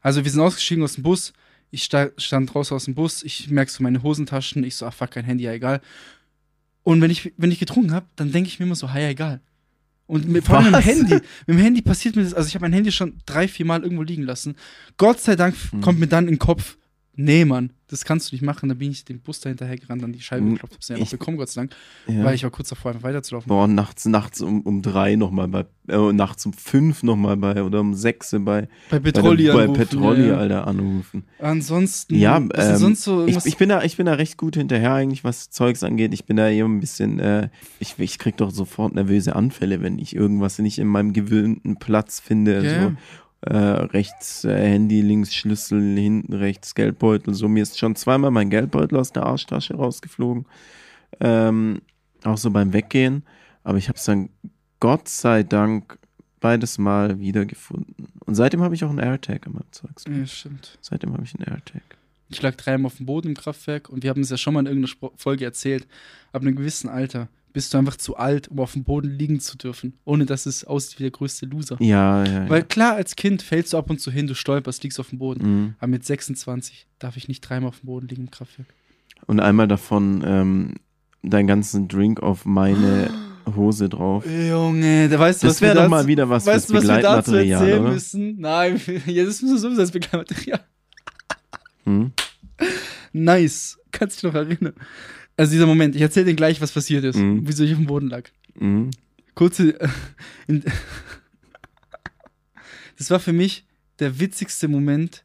[0.00, 1.32] Also wir sind ausgestiegen aus dem Bus,
[1.70, 4.94] ich sta stand draußen aus dem Bus, ich merke so meine Hosentaschen, ich so, ach
[4.94, 5.80] fuck, kein Handy, ja egal.
[6.84, 9.40] Und wenn ich, wenn ich getrunken habe, dann denke ich mir immer so, ja egal.
[10.06, 10.82] Und mit, vor allem mit dem?
[10.84, 13.66] Handy, mit dem Handy passiert mir das, also ich habe mein Handy schon drei, vier
[13.66, 14.56] Mal irgendwo liegen lassen.
[14.96, 15.80] Gott sei Dank Mhm.
[15.82, 16.78] kommt mir dann in den Kopf,
[17.18, 18.68] nee, Mann, das kannst du nicht machen.
[18.68, 21.04] Da bin ich den Bus dahinterher gerannt, an die Scheibe Hm, geklopft, hab's ja noch
[21.04, 21.74] ich- bekommen, Gott sei Dank,
[22.06, 22.24] Ja.
[22.24, 23.48] weil ich war kurz davor, einfach weiterzulaufen.
[23.48, 27.80] Boah, nachts, nachts um, um drei nochmal bei, äh, nachts um fünf nochmal bei, oder
[27.80, 30.36] um sechs bei, Bei bei, Petrolli der- bei anrufen, Petrolli, ja.
[30.36, 31.24] Alter, anrufen.
[31.38, 34.94] Ansonsten, Ja, ähm, sonst so Ich, ich, bin da, ich bin da recht gut hinterher
[34.94, 36.14] eigentlich, was Zeugs angeht.
[36.14, 37.48] Ich bin da eher ein bisschen, äh,
[37.80, 42.20] ich, ich krieg doch sofort nervöse Anfälle, wenn ich irgendwas nicht in meinem gewöhnten Platz
[42.20, 42.62] finde.
[42.64, 42.92] Ja, So,
[43.42, 47.34] äh, rechts äh, Handy, links Schlüssel, hinten rechts Geldbeutel.
[47.34, 50.46] So, mir ist schon zweimal mein Geldbeutel aus der Arschtasche rausgeflogen.
[51.20, 51.80] Ähm,
[52.24, 53.22] auch so beim Weggehen.
[53.62, 54.30] Aber ich habe es dann
[54.80, 55.98] Gott sei Dank
[56.40, 58.08] beides Mal wiedergefunden.
[58.24, 60.04] Und seitdem habe ich auch einen AirTag in meinem Zeugs.
[60.08, 60.78] ja, stimmt.
[60.80, 61.82] Seitdem habe ich einen AirTag.
[62.30, 64.60] Ich lag dreimal auf dem Boden im Kraftwerk und wir haben es ja schon mal
[64.60, 65.86] in irgendeiner Folge erzählt.
[66.32, 67.28] Ab einem gewissen Alter
[67.58, 70.64] bist du einfach zu alt, um auf dem Boden liegen zu dürfen, ohne dass es
[70.64, 71.76] aussieht wie der größte Loser.
[71.80, 72.48] Ja, ja.
[72.48, 75.18] Weil klar, als Kind fällst du ab und zu hin, du stolperst, liegst auf dem
[75.18, 75.42] Boden.
[75.42, 75.74] Mhm.
[75.80, 78.68] Aber mit 26 darf ich nicht dreimal auf dem Boden liegen im Kraftwerk.
[79.26, 80.74] Und einmal davon ähm,
[81.24, 83.10] deinen ganzen Drink auf meine
[83.56, 84.24] Hose drauf.
[84.24, 86.88] Junge, da weißt du, Das was wir wäre doch mal wieder was weißt fürs du,
[86.88, 87.90] was wir dazu oder?
[87.90, 88.38] müssen?
[88.38, 90.60] Nein, das müssen wir sowieso als Begleitmaterial.
[91.82, 92.12] Hm?
[93.12, 93.78] Nice.
[93.98, 94.74] Kannst dich noch erinnern.
[95.36, 97.42] Also dieser Moment, ich erzähle dir gleich, was passiert ist, Mhm.
[97.46, 98.24] wieso ich auf dem Boden lag.
[98.58, 98.90] Mhm.
[99.34, 99.80] Kurze.
[99.80, 99.88] äh,
[100.46, 100.64] in-
[102.98, 103.64] das war für mich
[104.00, 105.24] der witzigste Moment.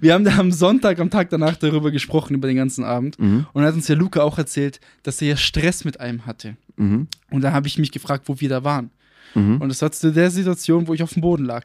[0.00, 3.18] Wir haben da am Sonntag, am Tag danach darüber gesprochen, über den ganzen Abend.
[3.18, 3.46] Mhm.
[3.52, 6.56] Und da hat uns ja Luca auch erzählt, dass er ja Stress mit einem hatte.
[6.76, 7.06] Mhm.
[7.30, 8.90] Und da habe ich mich gefragt, wo wir da waren.
[9.34, 9.60] Mhm.
[9.62, 11.64] Und das war zu der Situation, wo ich auf dem Boden lag.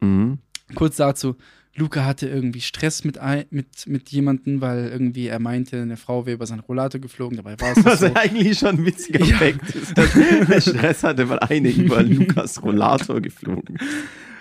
[0.00, 0.38] Mhm.
[0.74, 1.36] Kurz dazu,
[1.74, 6.26] Luca hatte irgendwie Stress mit, ein, mit, mit jemandem, weil irgendwie er meinte, eine Frau
[6.26, 8.14] wäre über seinen Rollator geflogen, dabei war es nicht Was so.
[8.14, 9.36] eigentlich schon ein witziger Ja.
[9.38, 13.78] Fakt ist, dass er Stress hatte, weil eine über Lukas Rollator geflogen.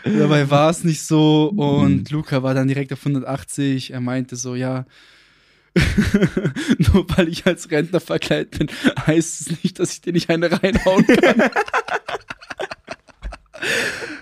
[0.04, 2.18] Dabei war es nicht so und Mhm.
[2.18, 3.92] Luca war dann direkt auf 180.
[3.92, 4.86] Er meinte so, ja,
[6.80, 8.68] nur weil ich als Rentner verkleidet bin,
[9.08, 11.50] heißt es nicht, dass ich dir nicht eine reinhauen kann.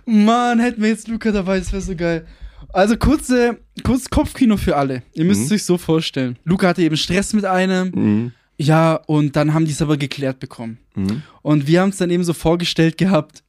[0.05, 2.27] Mann, hätten wir jetzt Luca dabei, das wäre so geil.
[2.71, 5.03] Also kurze, kurz Kopfkino für alle.
[5.13, 5.45] Ihr müsst Mhm.
[5.47, 6.37] es euch so vorstellen.
[6.43, 7.91] Luca hatte eben Stress mit einem.
[7.91, 8.31] Mhm.
[8.57, 10.77] Ja, und dann haben die es aber geklärt bekommen.
[10.95, 11.23] Mhm.
[11.41, 13.43] Und wir haben es dann eben so vorgestellt gehabt,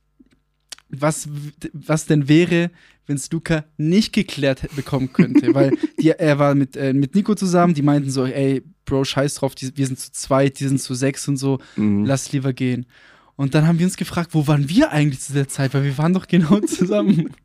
[0.88, 1.28] was,
[1.72, 2.70] was denn wäre,
[3.06, 5.52] wenn es Luca nicht geklärt bekommen könnte.
[5.54, 9.34] Weil die, er war mit, äh, mit Nico zusammen, die meinten so, ey, Bro, scheiß
[9.34, 12.04] drauf, die, wir sind zu zweit, die sind zu sechs und so, Mhm.
[12.04, 12.86] lass lieber gehen.
[13.36, 15.74] Und dann haben wir uns gefragt, wo waren wir eigentlich zu der Zeit?
[15.74, 17.30] Weil wir waren doch genau zusammen.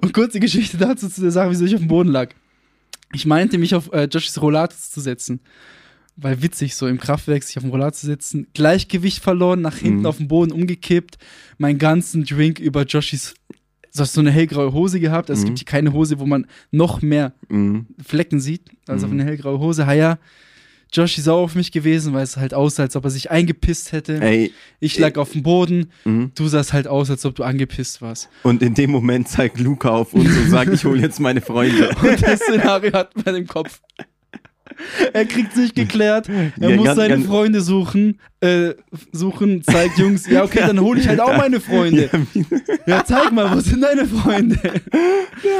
[0.00, 2.30] und kurze Geschichte dazu zu der Sache, wieso ich auf dem Boden lag.
[3.12, 5.40] Ich meinte, mich auf äh, Joshis Rollator zu setzen.
[6.16, 8.46] Weil witzig, so im Kraftwerk sich auf dem Rollator zu setzen.
[8.52, 10.06] Gleichgewicht verloren, nach hinten Mhm.
[10.06, 11.16] auf den Boden umgekippt,
[11.58, 13.34] meinen ganzen Drink über Joshis.
[13.94, 15.30] Du hast so eine hellgraue Hose gehabt.
[15.30, 15.46] Also Es Mhm.
[15.48, 17.86] gibt hier keine Hose, wo man noch mehr Mhm.
[18.04, 19.20] Flecken sieht, als auf Mhm.
[19.20, 19.86] eine hellgraue Hose.
[19.86, 20.18] Ha ja,
[20.92, 23.92] Josh ist sauer auf mich gewesen, weil es halt aussah, als ob er sich eingepisst
[23.92, 24.20] hätte.
[24.20, 26.32] Ey, Ich lag auf dem Boden, mhm.
[26.34, 28.28] du sahst halt aus, als ob du angepisst warst.
[28.42, 31.90] und in dem Moment zeigt Luca auf uns und sagt, ich hole jetzt meine Freunde.
[32.02, 33.80] Und das Szenario hat man im Kopf.
[35.12, 38.70] Er kriegt sich geklärt, er Ja, muss ganz- seine ganz- Freunde suchen, äh,
[39.12, 42.08] suchen, zeigt Jungs, ja okay, dann hole ich halt auch meine Freunde.
[42.86, 44.58] Ja, zeig mal, wo sind deine Freunde?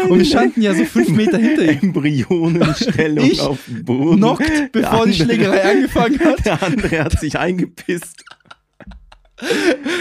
[0.08, 1.78] Und wir standen ja so fünf Meter hinter ihm.
[1.82, 4.16] Embryonenstellung Ich auf dem Boden.
[4.18, 6.46] Knockt, bevor die andere- Schlägerei angefangen hat.
[6.46, 8.24] Der andere hat sich eingepisst.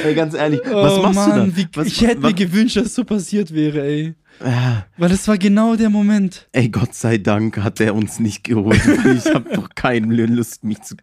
[0.04, 1.70] Ey, ganz ehrlich, was oh machst Mann, du wie, da?
[1.76, 4.14] Was, ich hätte was, mir gewünscht, dass es so passiert wäre, ey.
[4.40, 6.48] Weil das war genau der Moment.
[6.52, 10.64] Ey, Gott sei Dank hat er uns nicht geholt, weil ich habe doch keine Lust,
[10.64, 10.96] mich zu,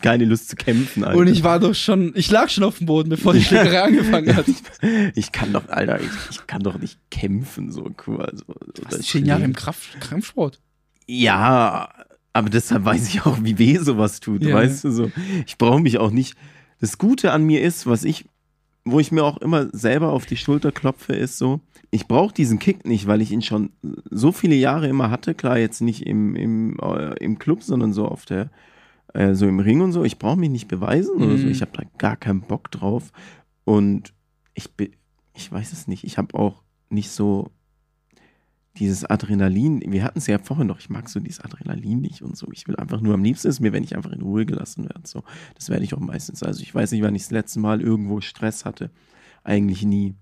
[0.00, 1.18] keine Lust zu kämpfen, Alter.
[1.18, 4.34] Und ich war doch schon, ich lag schon auf dem Boden, bevor die Schlägerei angefangen
[4.34, 4.46] hat.
[5.14, 8.22] Ich kann doch, Alter, ich, ich kann doch nicht kämpfen, so cool.
[8.22, 9.52] Also, Du warst zehn Jahre im.
[9.54, 10.60] Kraft, Kampfsport.
[11.06, 11.88] Ja,
[12.32, 15.10] aber deshalb weiß ich auch, wie weh sowas tut, Ja, weißt du so.
[15.46, 16.36] Ich brauche mich auch nicht.
[16.80, 18.26] Das Gute an mir ist, was ich,
[18.90, 22.58] wo ich mir auch immer selber auf die Schulter klopfe, ist so, ich brauche diesen
[22.58, 23.70] Kick nicht, weil ich ihn schon
[24.10, 25.34] so viele Jahre immer hatte.
[25.34, 28.50] Klar, jetzt nicht im, im, äh, im Club, sondern so auf der,
[29.14, 30.04] äh, so im Ring und so.
[30.04, 31.46] Ich brauche mich nicht beweisen oder so.
[31.46, 31.50] Mhm.
[31.50, 33.12] Ich habe da gar keinen Bock drauf.
[33.64, 34.12] Und
[34.54, 34.90] ich bin,
[35.34, 36.04] ich weiß es nicht.
[36.04, 37.50] Ich habe auch nicht so
[38.78, 39.82] dieses Adrenalin.
[39.86, 40.78] Wir hatten es ja vorhin noch.
[40.78, 42.48] Ich mag so dieses Adrenalin nicht und so.
[42.52, 45.02] Ich will einfach nur am liebsten ist mir, wenn ich einfach in Ruhe gelassen werde.
[45.04, 46.42] So, das werde ich auch meistens.
[46.42, 48.90] Also ich weiß nicht, wann ich das letzte Mal irgendwo Stress hatte.
[49.44, 50.14] Eigentlich nie.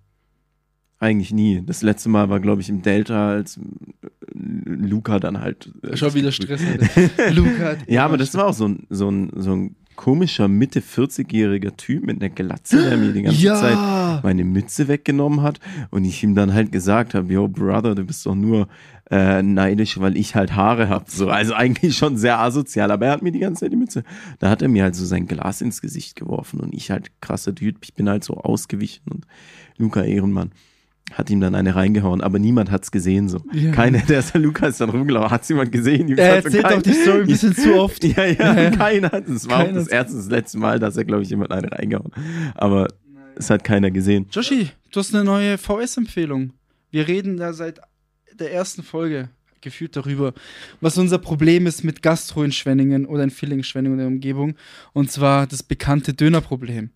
[0.98, 1.62] Eigentlich nie.
[1.64, 5.70] Das letzte Mal war, glaube ich, im Delta, als äh, Luca dann halt.
[5.82, 7.32] äh, Schon wieder Stress hatte.
[7.34, 11.76] Luca ja, aber das war auch so ein, so ein, so ein komischer Mitte 40-jähriger
[11.76, 13.54] Typ mit einer Glatze, der mir die ganze Ja.
[13.56, 15.58] Zeit meine Mütze weggenommen hat
[15.90, 18.68] und ich ihm dann halt gesagt habe, yo Brother, du bist doch nur
[19.10, 21.04] äh, neidisch, weil ich halt Haare habe.
[21.08, 24.04] So, also eigentlich schon sehr asozial, aber er hat mir die ganze Zeit die Mütze.
[24.38, 27.54] Da hat er mir halt so sein Glas ins Gesicht geworfen und ich halt krasser
[27.54, 29.26] Typ, ich bin halt so ausgewichen und
[29.78, 30.50] Luca Ehrenmann
[31.12, 33.40] hat ihm dann eine reingehauen, aber niemand hat's gesehen so.
[33.52, 33.70] Ja.
[33.72, 36.16] Keiner, der ist Luca ist dann rumgelaufen, hat's jemand gesehen?
[36.18, 38.02] Er hat so erzählt kein- doch die Story ein bisschen zu oft.
[38.04, 38.70] ja, ja, Ja, ja.
[38.70, 39.48] keiner hat es.
[39.48, 41.70] war auch Keiner das hat's- erste, das letzte Mal, dass er, glaube ich, jemand eine
[41.70, 42.10] reingehauen.
[42.54, 42.88] Aber
[43.36, 44.26] es hat keiner gesehen.
[44.32, 46.52] Joshi, du hast eine neue VS-Empfehlung.
[46.90, 47.80] Wir reden da seit
[48.38, 49.28] der ersten Folge
[49.60, 50.32] gefühlt darüber,
[50.80, 54.54] was unser Problem ist mit Gastro in Schwenningen oder in Villingen-Schwenningen und der Umgebung.
[54.92, 56.90] Und zwar das bekannte Dönerproblem.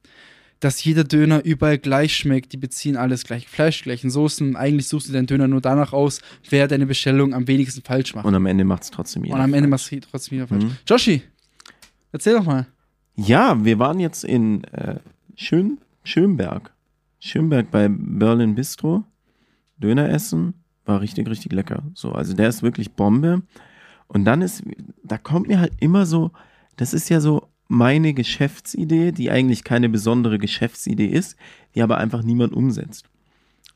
[0.60, 4.56] Dass jeder Döner überall gleich schmeckt, die beziehen alles gleich Fleisch, gleichen Soßen.
[4.56, 6.20] Eigentlich suchst du deinen Döner nur danach aus,
[6.50, 8.26] wer deine Bestellung am wenigsten falsch macht.
[8.26, 9.36] Und am Ende macht es trotzdem jeder.
[9.36, 10.64] Und am Ende machst du trotzdem wieder falsch.
[10.64, 10.76] Mhm.
[10.86, 11.22] Joshi,
[12.12, 12.66] erzähl doch mal.
[13.16, 14.96] Ja, wir waren jetzt in äh,
[15.42, 16.70] Schön, Schönberg.
[17.18, 19.04] Schönberg bei Berlin Bistro.
[19.78, 20.52] Döner essen.
[20.84, 21.82] War richtig, richtig lecker.
[21.94, 23.40] So, also der ist wirklich Bombe.
[24.06, 24.62] Und dann ist,
[25.02, 26.30] da kommt mir halt immer so,
[26.76, 31.36] das ist ja so meine Geschäftsidee, die eigentlich keine besondere Geschäftsidee ist,
[31.74, 33.08] die aber einfach niemand umsetzt.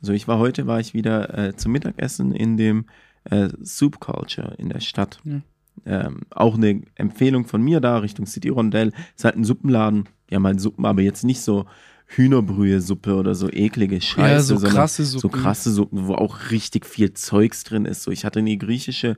[0.00, 2.86] So, ich war heute, war ich wieder äh, zum Mittagessen in dem
[3.30, 5.20] äh, Soup Culture in der Stadt.
[5.24, 5.40] Ja.
[5.86, 8.92] Ähm, auch eine Empfehlung von mir da Richtung City Rondell.
[9.16, 10.08] Ist halt ein Suppenladen.
[10.32, 11.66] Haben halt Suppen, aber jetzt nicht so
[12.06, 15.40] Hühnerbrühe-Suppe oder so eklige Scheiße, ja, so krasse so Suppen.
[15.40, 18.02] krasse Suppen, wo auch richtig viel Zeugs drin ist.
[18.02, 19.16] So, ich hatte eine griechische,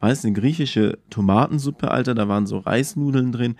[0.00, 3.56] weiß eine griechische Tomatensuppe, Alter, da waren so Reisnudeln drin,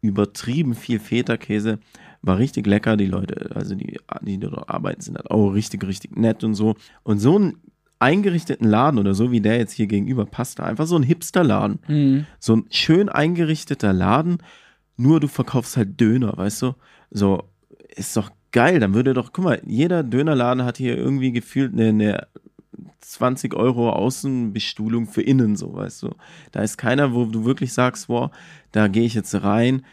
[0.00, 1.78] übertrieben viel Feta-Käse,
[2.22, 2.96] war richtig lecker.
[2.96, 6.74] Die Leute, also die, die dort arbeiten, sind halt auch richtig, richtig nett und so.
[7.02, 7.56] Und so einen
[7.98, 11.80] eingerichteten Laden oder so wie der jetzt hier gegenüber passt da einfach so ein Hipster-Laden.
[11.86, 12.26] Mhm.
[12.38, 14.38] So ein schön eingerichteter Laden,
[14.96, 16.74] nur du verkaufst halt Döner, weißt du?
[17.10, 17.44] So,
[17.94, 18.80] ist doch geil.
[18.80, 22.26] Dann würde doch, guck mal, jeder Dönerladen hat hier irgendwie gefühlt eine, eine
[23.00, 26.10] 20 Euro Außenbestuhlung für innen, so, weißt du?
[26.52, 28.30] Da ist keiner, wo du wirklich sagst, boah,
[28.72, 29.84] da gehe ich jetzt rein,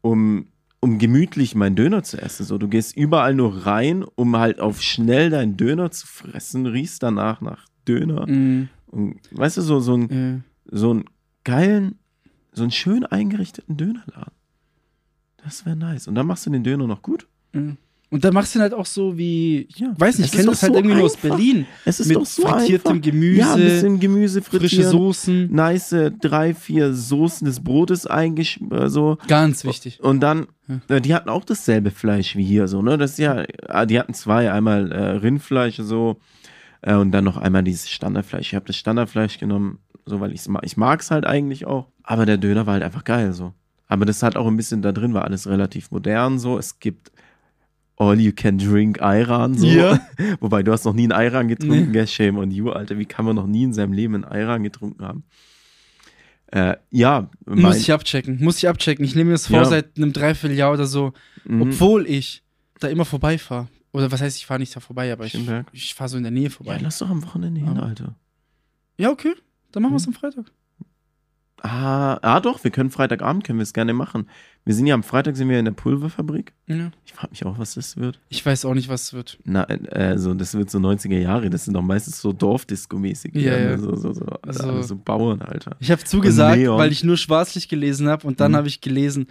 [0.00, 0.46] um,
[0.80, 2.44] um gemütlich meinen Döner zu essen.
[2.44, 7.02] So, du gehst überall nur rein, um halt auf schnell deinen Döner zu fressen, riechst
[7.02, 8.26] danach nach Döner.
[8.26, 8.68] Mhm.
[8.86, 10.40] Und, weißt du, so, so ein, Ja.
[10.78, 11.04] so einen
[11.44, 11.98] geilen,
[12.52, 14.32] so einen schön eingerichteten Dönerladen.
[15.42, 16.08] Das wäre nice.
[16.08, 17.26] Und dann machst du den Döner noch gut.
[17.52, 17.76] Mhm.
[18.14, 19.92] Und dann machst du ihn halt auch so wie, Ja.
[19.98, 21.16] weiß nicht, ich kenne das halt so irgendwie nur aus.
[21.16, 21.66] Berlin.
[21.84, 23.10] Es ist Mit doch so frittiertem einfach.
[23.10, 25.52] Gemüse, ja, ein bisschen Gemüse Frische frittieren, Soßen.
[25.52, 29.18] nice drei, vier Soßen des Brotes eingesch äh, so.
[29.26, 29.98] Ganz wichtig.
[30.00, 30.46] Und dann,
[30.88, 30.96] Ja.
[30.96, 32.96] äh, die hatten auch dasselbe Fleisch wie hier, so, ne?
[32.98, 33.42] Das ist ja,
[33.86, 36.20] die hatten zwei, einmal äh, Rindfleisch so
[36.82, 38.46] äh, und dann noch einmal dieses Standardfleisch.
[38.46, 40.62] Ich habe das Standardfleisch genommen, so, weil ich's mag.
[40.64, 41.88] Ich mag's halt eigentlich auch.
[42.04, 43.54] Aber der Döner war halt einfach geil, so.
[43.88, 46.58] Aber das hat auch ein bisschen da drin, war alles relativ modern, so.
[46.58, 47.10] Es gibt
[47.96, 49.66] All You Can Drink Ayran, so.
[49.66, 50.00] Ja.
[50.40, 52.06] Wobei, du hast noch nie einen Ayran getrunken, Nee.
[52.06, 52.98] Shame on you, Alter.
[52.98, 55.24] Wie kann man noch nie in seinem Leben einen Ayran getrunken haben?
[56.48, 59.04] Äh, ja, Muss ich abchecken, muss ich abchecken.
[59.04, 59.64] Ich nehme mir das vor Ja.
[59.64, 61.12] seit einem Dreivierteljahr oder so,
[61.44, 61.62] Mhm.
[61.62, 62.42] obwohl ich
[62.80, 63.68] da immer vorbeifahre.
[63.92, 65.38] Oder was heißt, ich fahre nicht da vorbei, aber ich,
[65.72, 66.78] ich fahre so in der Nähe Ja, vorbei.
[66.82, 68.16] lass doch am Wochenende hin, Alter.
[68.98, 69.34] Ja, okay.
[69.72, 70.14] Dann machen wir es Mhm.
[70.14, 70.46] am Freitag.
[71.66, 74.28] Ah, ah, doch, wir können Freitagabend, können wir es gerne machen.
[74.66, 76.52] Wir sind ja am Freitag sind wir in der Pulverfabrik.
[76.66, 76.90] Ja.
[77.06, 78.20] Ich frage mich auch, was das wird.
[78.28, 79.38] Ich weiß auch nicht, was es wird.
[79.44, 83.34] Na, äh, so, das wird so 90er Jahre, das sind doch meistens so Dorfdisco-mäßig.
[83.34, 83.64] Ja, ne?
[83.70, 83.78] ja.
[83.78, 85.76] So, so, so, Also- so Bauern, Alter.
[85.80, 88.56] Ich habe zugesagt, weil ich nur Schwarzlicht gelesen habe und dann Mhm.
[88.56, 89.26] habe ich gelesen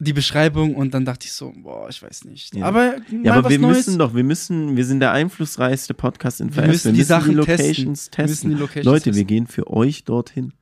[0.00, 2.56] die Beschreibung und dann dachte ich so, boah, ich weiß nicht.
[2.56, 2.66] Ja.
[2.66, 3.76] Aber Ja, aber wir Neues.
[3.86, 6.68] müssen doch, wir müssen, wir sind der einflussreichste Podcast in wir VS.
[6.68, 8.16] müssen die Sachen Locations testen.
[8.16, 9.26] Wir müssen die Locations Leute, wir testen.
[9.28, 10.52] gehen für euch dorthin.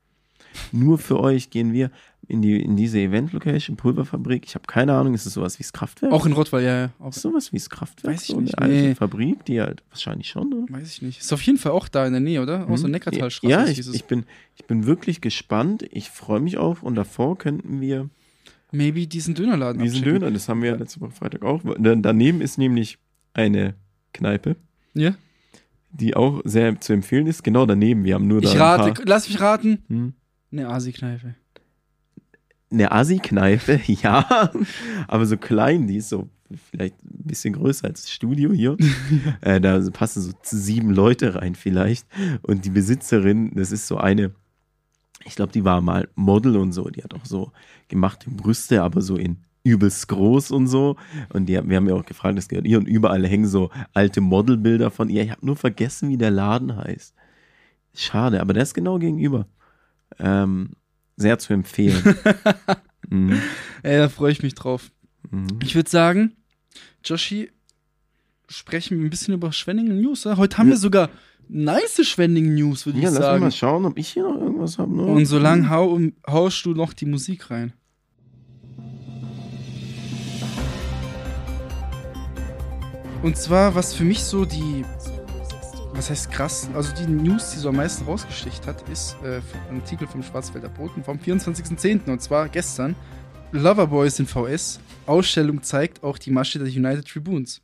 [0.73, 1.91] Nur für euch gehen wir
[2.29, 4.45] in, die, in diese Event-Location, Pulverfabrik.
[4.47, 6.13] Ich habe keine Ahnung, ist es sowas wie das Kraftwerk?
[6.13, 6.91] Auch in Rottweil, ja, ja.
[7.01, 8.15] Auch, Ist sowas wie das Kraftwerk?
[8.15, 8.95] Weiß ich so nicht, Eine nee.
[8.95, 10.73] Fabrik, die halt wahrscheinlich schon, oder?
[10.73, 11.21] weiß ich nicht.
[11.21, 12.69] Ist auf jeden Fall auch da in der Nähe, oder?
[12.69, 12.93] Auch so Mhm.
[12.93, 13.51] Neckartalstraße.
[13.53, 14.25] Ja, ich, ich, bin,
[14.57, 15.85] ich bin wirklich gespannt.
[15.91, 16.83] Ich freue mich auch.
[16.83, 18.09] Und davor könnten wir
[18.73, 20.21] Maybe diesen Dönerladen diesen abchecken.
[20.21, 21.61] Döner, das haben wir ja letzte Woche Freitag auch.
[21.79, 22.99] Dan- Daneben ist nämlich
[23.35, 23.75] eine
[24.13, 24.55] Kneipe,
[24.95, 25.15] Ja?
[25.93, 27.43] die auch sehr zu empfehlen ist.
[27.43, 28.05] Genau daneben.
[28.05, 29.83] Wir haben nur da Ich rate, lass mich raten.
[29.89, 30.13] hm,
[30.53, 31.35] Eine Asi-Kneipe.
[32.71, 34.51] eine Asi-Kneipe, ja.
[35.09, 36.29] Aber so klein, die ist so
[36.71, 38.77] vielleicht ein bisschen größer als das Studio hier.
[39.41, 42.07] äh, da passen so sieben Leute rein vielleicht.
[42.43, 44.33] Und die Besitzerin, das ist so eine,
[45.25, 46.89] ich glaube, die war mal Model und so.
[46.91, 47.53] Die hat auch so
[47.89, 50.97] gemachte Brüste, aber so in übelst groß und so.
[51.33, 52.79] Und die, wir haben ja auch gefragt, das gehört ihr.
[52.79, 55.23] Und überall hängen so alte Modelbilder von ihr.
[55.23, 57.15] Ich habe nur vergessen, wie der Laden heißt.
[57.95, 59.47] Schade, aber der ist genau gegenüber.
[60.21, 60.71] Ähm,
[61.17, 62.03] sehr zu empfehlen.
[63.13, 63.41] Mhm.
[63.83, 64.93] Ey, da freue ich mich drauf.
[65.31, 65.59] Mhm.
[65.65, 66.37] Ich würde sagen,
[67.05, 67.51] Joshi,
[68.49, 70.23] sprechen wir ein bisschen über Schwenningen News.
[70.23, 70.37] Ja?
[70.37, 70.75] Heute haben Ja.
[70.75, 71.09] wir sogar
[71.49, 73.43] nice Schwenningen News, würde Ja, ich lass sagen.
[73.43, 74.95] mal schauen, ob ich hier noch irgendwas habe.
[74.95, 75.03] Ne?
[75.03, 77.73] Und solange hau, haust du noch die Musik rein.
[83.23, 84.85] Und zwar, was für mich so die,
[85.93, 89.81] was heißt krass, also die News, die so am meisten rausgesticht hat, ist äh, ein
[89.81, 92.09] Artikel vom Schwarzwälder Boten vom 24.10.
[92.11, 92.95] und zwar gestern.
[93.53, 94.79] Loverboys in VS.
[95.07, 97.61] Ausstellung zeigt auch die Masche der United Tribunes.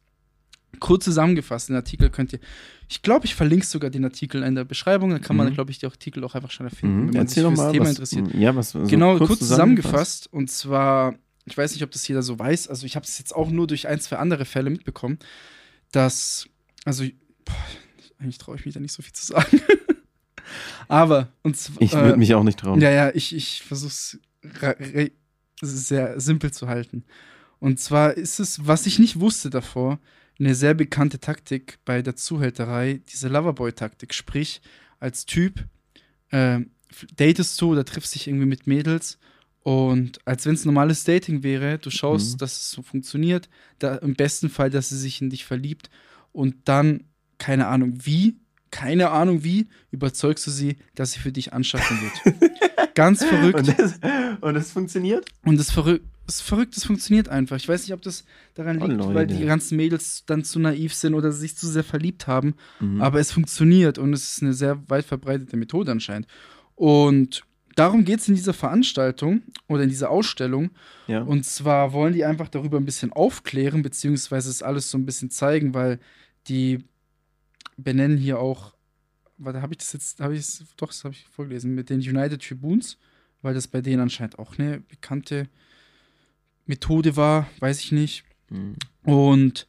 [0.80, 2.40] Kurz zusammengefasst, den Artikel könnt ihr,
[2.88, 5.54] ich glaube, ich verlinke sogar den Artikel in der Beschreibung, dann kann man, Mhm.
[5.54, 7.00] glaube ich, die Artikel auch einfach schneller finden, Mhm.
[7.00, 8.34] wenn man Erzähl sich fürs mal, Thema was, interessiert.
[8.34, 10.28] Ja, was, also genau, kurz, zusammengefasst.
[10.32, 11.14] Und zwar,
[11.46, 13.66] ich weiß nicht, ob das jeder so weiß, also ich habe es jetzt auch nur
[13.68, 15.18] durch ein, zwei andere Fälle mitbekommen,
[15.92, 16.46] dass,
[16.84, 17.04] also,
[17.44, 17.54] boah,
[18.18, 19.60] eigentlich traue ich mich da nicht so viel zu sagen.
[20.88, 21.82] Aber, und zwar.
[21.82, 22.80] Ich würde mich auch nicht trauen.
[22.80, 24.18] Ja, ja, ich, ich versuche es
[25.60, 27.04] sehr simpel zu halten.
[27.58, 29.98] Und zwar ist es, was ich nicht wusste davor,
[30.38, 34.12] eine sehr bekannte Taktik bei der Zuhälterei, diese Loverboy-Taktik.
[34.14, 34.60] Sprich,
[35.00, 35.64] als Typ
[36.30, 36.60] äh,
[37.16, 39.18] datest du oder triffst dich irgendwie mit Mädels
[39.60, 42.38] und als wenn es normales Dating wäre, du schaust, Mhm.
[42.38, 43.48] dass es so funktioniert,
[43.80, 45.90] da, im besten Fall, dass sie sich in dich verliebt
[46.32, 47.04] und dann,
[47.38, 48.36] keine Ahnung wie,
[48.70, 52.40] keine Ahnung wie, überzeugst du sie, dass sie für dich anschaffen wird.
[52.94, 53.58] Ganz verrückt.
[53.60, 54.00] Und das,
[54.40, 55.26] und das funktioniert?
[55.44, 57.56] Und das verrückt, das verrückt, das funktioniert einfach.
[57.56, 59.14] Ich weiß nicht, ob das daran Oh, liegt, Leute.
[59.14, 62.54] weil die ganzen Mädels dann zu naiv sind oder sich zu sehr verliebt haben.
[62.80, 63.00] Mhm.
[63.00, 66.26] Aber es funktioniert und es ist eine sehr weit verbreitete Methode anscheinend.
[66.74, 67.44] Und
[67.76, 70.70] darum geht es in dieser Veranstaltung oder in dieser Ausstellung.
[71.06, 71.20] ja.
[71.22, 75.30] Und zwar wollen die einfach darüber ein bisschen aufklären, beziehungsweise es alles so ein bisschen
[75.30, 76.00] zeigen, weil
[76.48, 76.84] die
[77.76, 78.74] benennen hier auch,
[79.38, 82.00] warte, habe ich das jetzt, habe ich es, doch, das habe ich vorgelesen, mit den
[82.00, 82.98] United Tribunes,
[83.42, 85.48] weil das bei denen anscheinend auch eine bekannte
[86.66, 88.24] Methode war, weiß ich nicht.
[88.50, 88.74] Mhm.
[89.04, 89.66] Und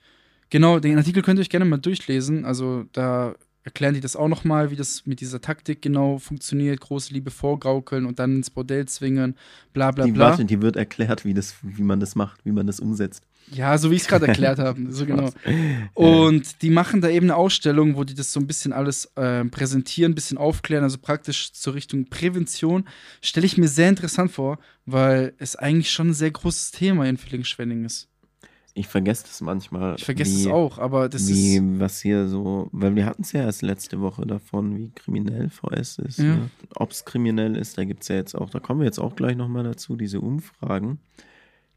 [0.49, 2.45] genau, den Artikel könnt ihr euch gerne mal durchlesen.
[2.45, 3.35] Also da
[3.67, 6.79] erklären die das auch noch mal, wie das mit dieser Taktik genau funktioniert.
[6.79, 9.35] Große Liebe vorgaukeln und dann ins Bordell zwingen,
[9.73, 10.29] bla bla Die, bla.
[10.29, 13.23] warte, die wird erklärt, wie, das, wie man das macht, wie man das umsetzt.
[13.51, 14.81] Ja, so wie ich es gerade erklärt habe.
[14.89, 15.31] So genau.
[15.93, 19.43] Und die machen da eben eine Ausstellung, wo die das so ein bisschen alles äh,
[19.43, 22.87] präsentieren, ein bisschen aufklären, also praktisch zur Richtung Prävention.
[23.21, 27.17] Stelle ich mir sehr interessant vor, weil es eigentlich schon ein sehr großes Thema in
[27.17, 28.07] Villingen-Schwenning ist.
[28.77, 29.95] Ich vergesse das manchmal.
[29.97, 31.79] Ich vergesse wie, es auch, aber das wie, ist.
[31.79, 35.97] was hier so, weil wir hatten es ja erst letzte Woche davon, wie kriminell VS
[35.97, 36.19] ist.
[36.19, 36.35] Ja.
[36.35, 36.51] Ne?
[36.75, 39.15] Ob es kriminell ist, da gibt es ja jetzt auch, da kommen wir jetzt auch
[39.15, 40.99] gleich nochmal dazu, diese Umfragen.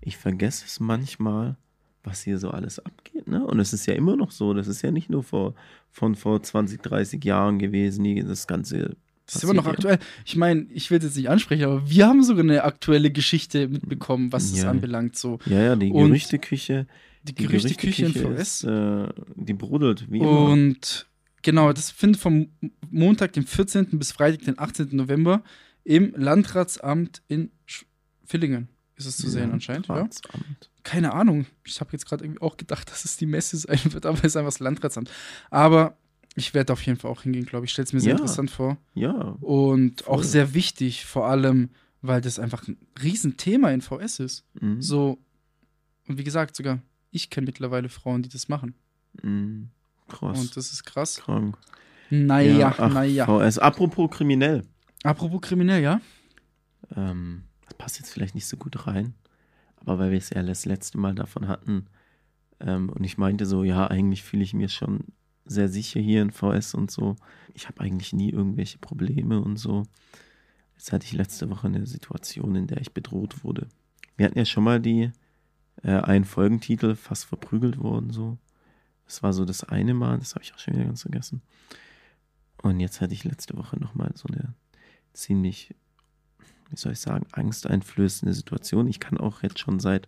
[0.03, 1.57] Ich vergesse es manchmal,
[2.05, 3.27] was hier so alles abgeht.
[3.29, 3.47] Ne?
[3.47, 5.55] Und es ist ja immer noch so, das ist ja nicht nur vor,
[5.91, 8.97] von vor 20, 30 Jahren gewesen, die, das Ganze.
[9.33, 9.73] Das ist immer noch ja.
[9.73, 9.99] aktuell.
[10.25, 13.69] Ich meine, ich will es jetzt nicht ansprechen, aber wir haben sogar eine aktuelle Geschichte
[13.69, 14.71] mitbekommen, was es Ja.
[14.71, 15.17] anbelangt.
[15.17, 16.87] So Ja, ja, die Gerüchteküche.
[17.23, 18.41] die Die Gerüchteküche in VS.
[18.41, 20.51] Ist, äh, die brodelt, wie immer.
[20.51, 21.07] Und
[21.43, 22.49] genau, das findet vom
[22.91, 23.99] Montag, den 14.
[23.99, 24.89] bis Freitag, den 18.
[24.97, 25.43] November
[25.85, 27.51] im Landratsamt in
[28.25, 29.89] Villingen ist es zu sehen anscheinend.
[29.89, 29.95] Ja?
[29.97, 30.71] Landratsamt.
[30.83, 31.47] Keine Ahnung.
[31.65, 34.25] Ich habe jetzt gerade irgendwie auch gedacht, dass es die Messe sein wird, aber es
[34.25, 35.11] ist einfach das Landratsamt.
[35.51, 35.97] Aber
[36.37, 37.71] ich werde auf jeden Fall auch hingehen, glaube ich.
[37.71, 38.17] Ich stelle es mir sehr Ja.
[38.17, 38.77] interessant vor.
[38.95, 40.25] Ja, Und auch Voll.
[40.25, 41.71] sehr wichtig, vor allem,
[42.03, 44.45] weil das einfach ein Riesenthema in VS ist.
[44.61, 44.81] mhm.
[44.81, 45.19] So,
[46.09, 46.81] und wie gesagt, sogar
[47.13, 48.75] ich kenne mittlerweile Frauen, die das machen.
[49.23, 49.71] Mhm.
[50.09, 50.41] krass.
[50.41, 51.17] Und das ist krass.
[51.17, 51.57] krank.
[52.11, 53.27] Naja, ach, naja.
[53.27, 53.59] VS.
[53.59, 54.63] Apropos kriminell.
[55.05, 56.01] Apropos kriminell, ja?
[56.97, 59.15] Ähm, das passt jetzt vielleicht nicht so gut rein,
[59.77, 61.87] aber weil wir es ja das letzte Mal davon hatten
[62.61, 65.05] ähm, und ich meinte so, ja, eigentlich fühle ich mir schon
[65.45, 67.17] sehr sicher hier in VS und so.
[67.55, 69.85] Ich habe eigentlich nie irgendwelche Probleme und so.
[70.77, 73.69] Jetzt hatte ich letzte Woche eine Situation, in der ich bedroht wurde.
[74.17, 75.11] Wir hatten ja schon mal die
[75.83, 78.39] äh, einen Folgentitel fast verprügelt worden so.
[79.07, 81.43] Das war so das eine Mal, das habe ich auch schon wieder ganz vergessen.
[82.63, 84.55] Und jetzt hatte ich letzte Woche nochmal so eine
[85.13, 85.75] ziemlich,
[86.69, 88.87] wie soll ich sagen, angsteinflößende Situation.
[88.87, 90.07] Ich kann auch jetzt schon seit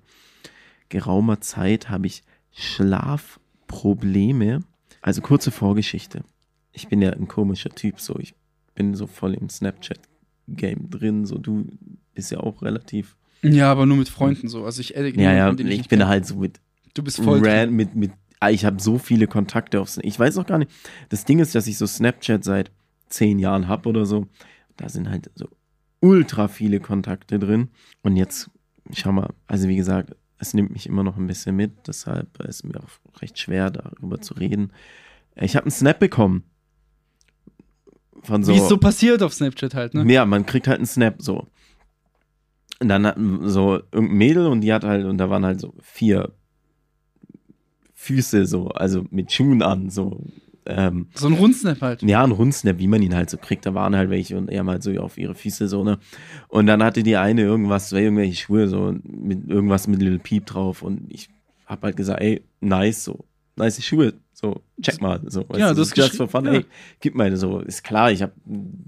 [0.89, 4.61] geraumer Zeit habe ich Schlafprobleme.
[5.03, 6.25] Also kurze Vorgeschichte.
[6.73, 8.35] Ich bin ja ein komischer Typ, so ich
[8.75, 11.27] bin so voll im Snapchat-Game drin.
[11.27, 11.67] So du
[12.15, 13.17] bist ja auch relativ.
[13.43, 14.65] Ja, aber nur mit Freunden so.
[14.65, 16.61] Also ich adde Ja, ja, ich nicht bin halt so mit
[16.95, 17.41] Du bist voll.
[17.47, 20.13] Ran, mit, mit, ah, ich habe so viele Kontakte auf Snapchat.
[20.13, 20.71] Ich weiß auch gar nicht.
[21.09, 22.71] Das Ding ist, dass ich so Snapchat seit
[23.09, 24.27] zehn Jahren habe oder so.
[24.77, 25.49] Da sind halt so
[26.01, 27.69] ultra viele Kontakte drin.
[28.03, 28.51] Und jetzt,
[28.93, 31.87] schau mal, also wie gesagt, es nimmt mich immer noch ein bisschen mit.
[31.87, 34.73] Deshalb ist mir auch recht schwer, darüber zu reden.
[35.37, 36.43] Ich habe einen Snap bekommen.
[38.23, 38.53] Von so.
[38.53, 40.13] Wie es so passiert auf Snapchat halt, ne?
[40.13, 41.47] Ja, man kriegt halt einen Snap so.
[42.81, 45.75] Und dann hatten so irgendein Mädel und die hat halt, und da waren halt so
[45.81, 46.33] vier
[47.95, 50.25] Füße so, also mit Schuhen an, so.
[50.67, 52.03] Ähm, So ein Rundsnap halt.
[52.03, 53.67] ja, ein Hundsnap, wie man ihn halt so kriegt.
[53.67, 55.99] Da waren halt welche und er halt so auf ihre Füße so, ne?
[56.49, 60.83] Und dann hatte die eine irgendwas, irgendwelche Schuhe so, mit irgendwas mit Little Peep drauf
[60.83, 61.29] und ich
[61.67, 63.25] hab halt gesagt, ey, nice, so,
[63.57, 65.49] nice Schuhe, so, check mal, so.
[65.49, 66.53] weißt Ja, du, das so, just for fun, ja.
[66.53, 66.65] ey,
[67.01, 68.33] gib meine so, ist klar, ich habe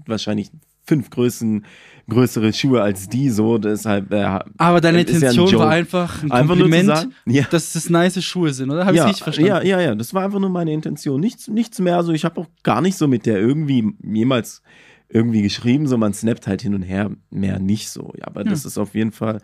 [0.05, 0.51] wahrscheinlich
[0.85, 1.65] fünf Größen,
[2.09, 6.23] größere Schuhe als die, so, deshalb, äh, Aber deine ist ja ein Intention war einfach
[6.23, 7.43] ein einfach nur zu Kompliment, sagen, ja.
[7.49, 8.85] dass das nice Schuhe sind, oder?
[8.85, 9.49] Habe ich ja, richtig verstanden?
[9.49, 11.19] Ja, ja, ja, das war einfach nur meine Intention.
[11.19, 11.97] Nichts, nichts mehr.
[11.97, 14.61] Also ich habe auch gar nicht so mit der irgendwie jemals
[15.09, 18.13] irgendwie geschrieben, so man snappt halt hin und her, mehr nicht so.
[18.17, 19.41] Ja, aber das ist auf jeden Fall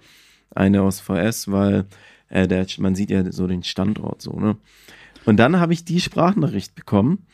[0.54, 1.86] eine aus VS, weil
[2.30, 4.58] äh, der, man sieht ja so den Standort so, ne?
[5.26, 7.28] Und dann habe ich die Sprachnachricht bekommen.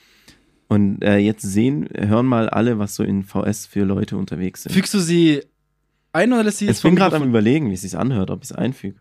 [0.67, 4.73] Und äh, jetzt sehen, hören mal alle, was so in VS für Leute unterwegs sind.
[4.73, 5.43] Fügst du sie
[6.11, 8.43] ein oder lässt sie jetzt Ich bin gerade am überlegen, wie es sich anhört, ob
[8.43, 8.99] ich es einfüge.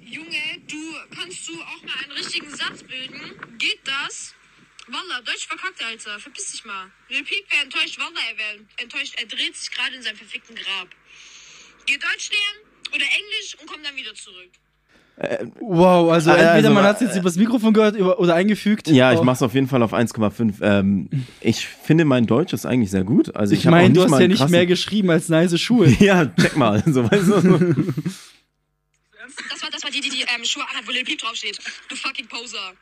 [0.00, 0.76] Junge, du
[1.10, 3.20] kannst du auch mal einen richtigen Satz bilden?
[3.58, 4.34] Geht das?
[4.86, 6.18] Wallah, Deutsch verkackt, Alter.
[6.18, 6.90] Verpiss dich mal.
[7.08, 9.14] Lil Peep wäre enttäuscht, Wallah, er wäre enttäuscht.
[9.18, 10.88] Er dreht sich gerade in seinem verfickten Grab.
[11.86, 14.50] Geh Deutsch lernen oder Englisch und komm dann wieder zurück.
[15.60, 18.86] Wow, also entweder also, man hat es äh, jetzt übers Mikrofon gehört über, oder eingefügt.
[18.88, 19.24] Ja, ich Oh.
[19.24, 20.54] mach's auf jeden Fall auf 1,5.
[20.62, 21.08] Ähm,
[21.40, 23.34] ich finde, mein Deutsch ist eigentlich sehr gut.
[23.34, 25.88] Also ich, Ich meine, du hast mal ja nicht krassen- mehr geschrieben als nice Schuhe.
[25.98, 26.82] Ja, check mal.
[26.86, 27.32] So, weißt du?
[29.50, 31.58] Das war, das war die, die die ähm, Schuhe anhat, wo Lil Peep draufsteht.
[31.88, 32.72] Du fucking Poser.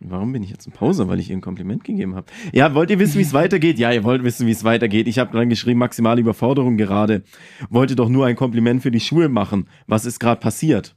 [0.00, 1.08] Warum bin ich jetzt in Pause?
[1.08, 2.26] Weil ich ihr ein Kompliment gegeben habe.
[2.52, 3.78] Ja, wollt ihr wissen, wie es weitergeht?
[3.80, 5.08] Ja, ihr wollt wissen, wie es weitergeht.
[5.08, 7.24] Ich habe dann geschrieben, maximale Überforderung gerade.
[7.68, 9.68] Wollte doch nur ein Kompliment für die Schuhe machen.
[9.88, 10.94] Was ist gerade passiert?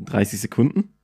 [0.00, 0.94] 30 Sekunden?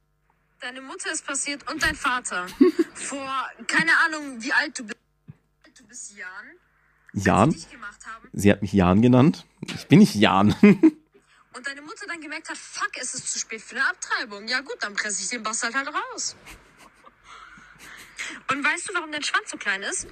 [0.61, 2.47] Deine Mutter ist passiert und dein Vater.
[2.95, 4.99] Vor, keine Ahnung, wie alt du bist.
[5.77, 6.29] Du bist Jan.
[7.13, 7.57] Jan?
[8.33, 9.45] Sie hat mich Jan genannt.
[9.61, 10.55] Ich bin nicht Jan.
[11.57, 14.49] Und deine Mutter dann gemerkt hat, fuck, es ist zu spät für eine Abtreibung.
[14.49, 16.35] Ja gut, dann presse ich den Bastard halt raus.
[18.51, 20.09] Und weißt du, warum dein Schwanz so klein ist?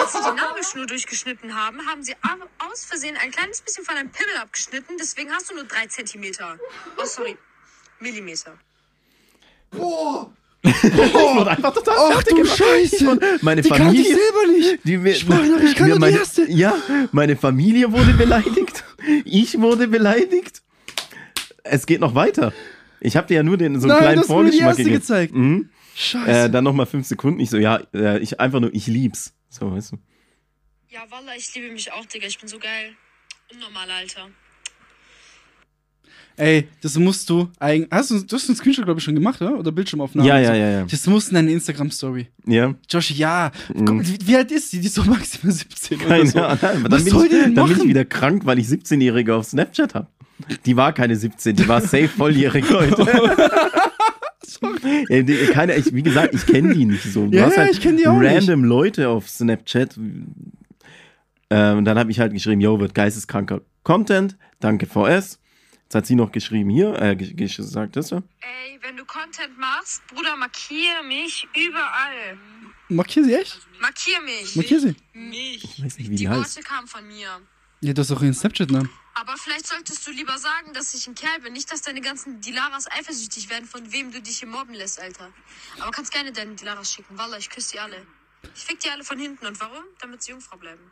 [0.00, 3.96] Als sie die Nabelschnur durchgeschnitten haben, haben sie au- aus Versehen ein kleines bisschen von
[3.96, 4.96] deinem Pimmel abgeschnitten.
[4.98, 6.58] Deswegen hast du nur drei Zentimeter.
[6.96, 7.36] Oh, sorry.
[8.00, 8.58] Millimeter.
[10.62, 12.58] ich wurde einfach total Ach fertig du gemacht.
[12.58, 13.38] Scheiße!
[13.42, 14.16] Meine Die kannte ich Familie.
[14.16, 14.78] selber nicht.
[14.84, 16.50] Die, mir- Sprachnachricht kann mir nur die meine, erste.
[16.50, 16.74] Ja,
[17.12, 18.84] meine Familie wurde beleidigt.
[19.24, 20.62] Ich wurde beleidigt.
[21.64, 22.52] Es geht noch weiter.
[23.00, 25.00] Ich habe dir ja nur den, so einen Nein, kleinen Vorgeschmack erste gegeben.
[25.00, 25.34] gezeigt.
[25.34, 25.70] Mhm.
[25.94, 26.30] Scheiße.
[26.30, 27.40] Äh, dann nochmal fünf Sekunden.
[27.40, 29.34] Ich so, ja, äh, ich einfach nur, ich lieb's.
[29.50, 29.98] So, weißt du.
[30.90, 32.26] Ja, Wallah, ich liebe mich auch, Digga.
[32.26, 32.94] Ich bin so geil.
[33.52, 34.28] Unnormal, Alter.
[36.38, 37.88] Ey, das musst du eigentlich.
[37.90, 39.58] Hast du, du hast einen Screenshot, glaube ich, schon gemacht, oder?
[39.58, 40.28] Oder Bildschirmaufnahme?
[40.28, 40.84] Ja, ja, ja, ja.
[40.88, 42.28] Das muss in deine Instagram-Story.
[42.46, 42.74] Ja.
[42.88, 43.50] Josh, ja.
[43.74, 44.06] Mhm.
[44.06, 44.78] Wie, wie alt ist die?
[44.78, 46.40] Die ist so maximal 17 oder Keine so.
[46.40, 46.58] Ahnung.
[46.60, 49.34] Dann, Was bin soll ich, die denn dann bin ich wieder krank, weil ich 17-Jährige
[49.34, 50.06] auf Snapchat habe.
[50.64, 53.04] Die war keine 17, die war safe volljährig, Leute.
[55.08, 57.26] Ja, die, keine, ich, wie gesagt, ich kenne die nicht so.
[57.26, 59.96] Du Ja, halt ich kenn die auch random Leute auf Snapchat.
[59.96, 64.36] Und dann habe ich halt geschrieben, yo, wird geisteskranker Content.
[64.60, 65.38] Danke VS.
[65.88, 68.22] Jetzt hat sie noch geschrieben hier, äh, ge- ge- gesagt, das ja.
[68.40, 72.38] Ey, wenn du Content machst, Bruder, markier mich überall.
[72.90, 73.58] Markier sie echt?
[73.80, 74.54] Markier mich.
[74.54, 74.94] Markier sie.
[75.14, 75.64] Mich.
[75.64, 76.56] Ich weiß nicht, wie die, Die heißt.
[76.56, 77.40] Worte kamen von mir.
[77.80, 78.90] Ja, du hast auch ihren Snapchat-Namen.
[79.14, 81.54] Aber vielleicht solltest du lieber sagen, dass ich ein Kerl bin.
[81.54, 85.32] Nicht, dass deine ganzen Dilaras eifersüchtig werden, von wem du dich hier mobben lässt, Alter.
[85.80, 87.16] Aber kannst gerne deine Dilaras schicken.
[87.16, 88.06] Wallah, ich küsse die alle.
[88.54, 89.46] Ich fick die alle von hinten.
[89.46, 89.84] Und warum?
[90.00, 90.90] Damit sie Jungfrau bleiben.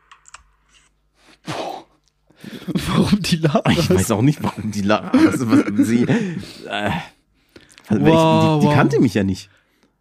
[2.66, 3.62] Warum die Lara?
[3.70, 6.02] Ich weiß auch nicht, warum die la was, was, sie.
[6.02, 6.90] Äh,
[7.88, 8.74] also, Wow, ich, die, die wow.
[8.74, 9.48] kannte mich ja nicht.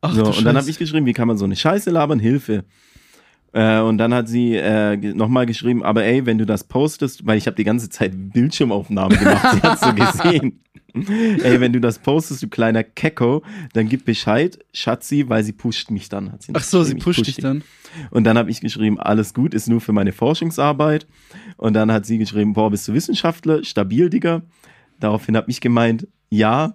[0.02, 0.70] Ach, So, und dann habe Scheiße.
[0.72, 2.20] ich geschrieben, wie kann man so eine Scheiße labern?
[2.20, 2.66] Hilfe.
[3.56, 7.38] Äh, und dann hat sie äh, nochmal geschrieben, aber ey, wenn du das postest, weil
[7.38, 9.94] ich habe die ganze Zeit Bildschirmaufnahmen gemacht, sie hat so
[10.34, 10.60] gesehen.
[10.94, 15.90] ey, wenn du das postest, du kleiner Kecko, dann gib Bescheid, Schatzi, weil sie pusht
[15.90, 16.34] mich dann.
[16.34, 17.64] Hat sie Ach so, sie pusht push dich dann.
[18.12, 21.08] Und dann habe ich geschrieben, alles gut, ist nur für meine Forschungsarbeit.
[21.56, 23.64] Und dann hat sie geschrieben, boah, bist du Wissenschaftler?
[23.64, 24.42] Stabil, Digga.
[25.00, 26.74] Daraufhin habe ich gemeint, ja,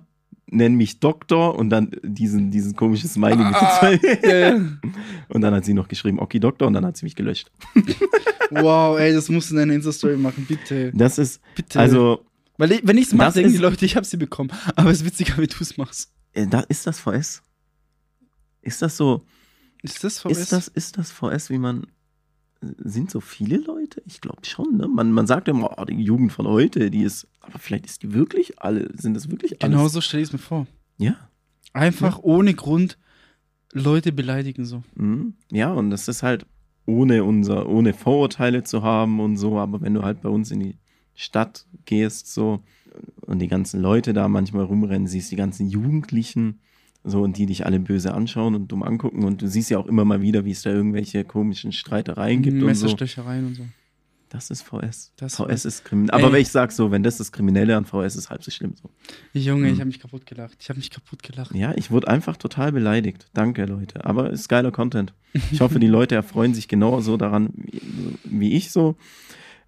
[0.50, 4.00] nenn mich Doktor und dann diesen, diesen komischen Smiley mit den zwei.
[4.28, 4.60] Ja, ja.
[5.28, 7.50] Und dann hat sie noch geschrieben, okay, Doktor, und dann hat sie mich gelöscht.
[8.52, 10.90] Wow, ey, das musst du in deiner Insta-Story machen, bitte.
[10.92, 11.78] Das ist, Bitte.
[11.78, 12.24] also,
[12.58, 14.50] Weil ich, wenn ich es mache, denken die Leute, ich habe sie bekommen.
[14.74, 16.10] Aber es ist witziger, wie du es machst.
[16.32, 17.42] äh, da ist das VS.
[18.60, 19.24] Ist das so,
[19.84, 20.36] Ist das VS?
[20.38, 21.86] ist das, ist das VS, wie man,
[22.60, 24.02] sind so viele Leute?
[24.06, 24.86] Ich glaube schon, ne?
[24.86, 28.12] Man, man sagt immer, oh, die Jugend von heute, die ist, aber vielleicht ist die
[28.12, 29.74] wirklich alle, sind das wirklich alles?
[29.74, 30.66] Genau so stelle ich es mir vor.
[30.98, 31.16] Ja.
[31.72, 32.98] Einfach ohne Grund
[33.72, 34.82] Leute beleidigen so.
[34.94, 35.34] Mhm.
[35.50, 36.44] Ja, und das ist halt
[36.86, 40.60] ohne unser, ohne Vorurteile zu haben und so, aber wenn du halt bei uns in
[40.60, 40.76] die
[41.14, 42.60] Stadt gehst, so,
[43.20, 46.60] und die ganzen Leute da manchmal rumrennen, siehst die ganzen Jugendlichen,
[47.04, 49.24] so, und die dich alle böse anschauen und dumm angucken.
[49.24, 52.60] Und du siehst ja auch immer mal wieder, wie es da irgendwelche komischen Streitereien gibt.
[52.62, 53.64] Messerstechereien und so.
[54.28, 55.12] Das ist VS.
[55.16, 56.14] Das VS ist kriminell.
[56.14, 58.74] Aber wenn ich sag so, wenn das das Kriminelle an VS ist, halb so schlimm
[58.80, 58.88] so.
[59.32, 59.72] Junge, Mhm.
[59.74, 60.56] ich habe mich kaputt gelacht.
[60.60, 61.52] Ich habe mich kaputt gelacht.
[61.52, 63.26] Ja, ich wurde einfach total beleidigt.
[63.34, 64.04] Danke, Leute.
[64.04, 65.14] Aber ist geiler Content.
[65.50, 67.50] Ich hoffe, die Leute erfreuen sich genauso daran
[68.22, 68.94] wie, ich so.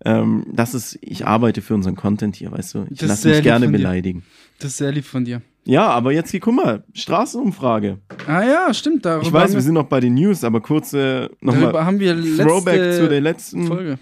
[0.04, 2.86] Ähm, das ist, ich arbeite für unseren Content hier, weißt du.
[2.90, 4.22] Ich lasse mich gerne beleidigen.
[4.60, 5.42] Das ist sehr lieb von dir.
[5.64, 7.98] Ja, aber jetzt hier, guck mal, Straßenumfrage.
[8.26, 9.04] Ah ja, stimmt.
[9.04, 12.00] Darüber Ich weiß, wir sind noch bei den News, aber kurz äh, darüber nochmal haben
[12.00, 13.98] wir Throwback zu der letzten Folge.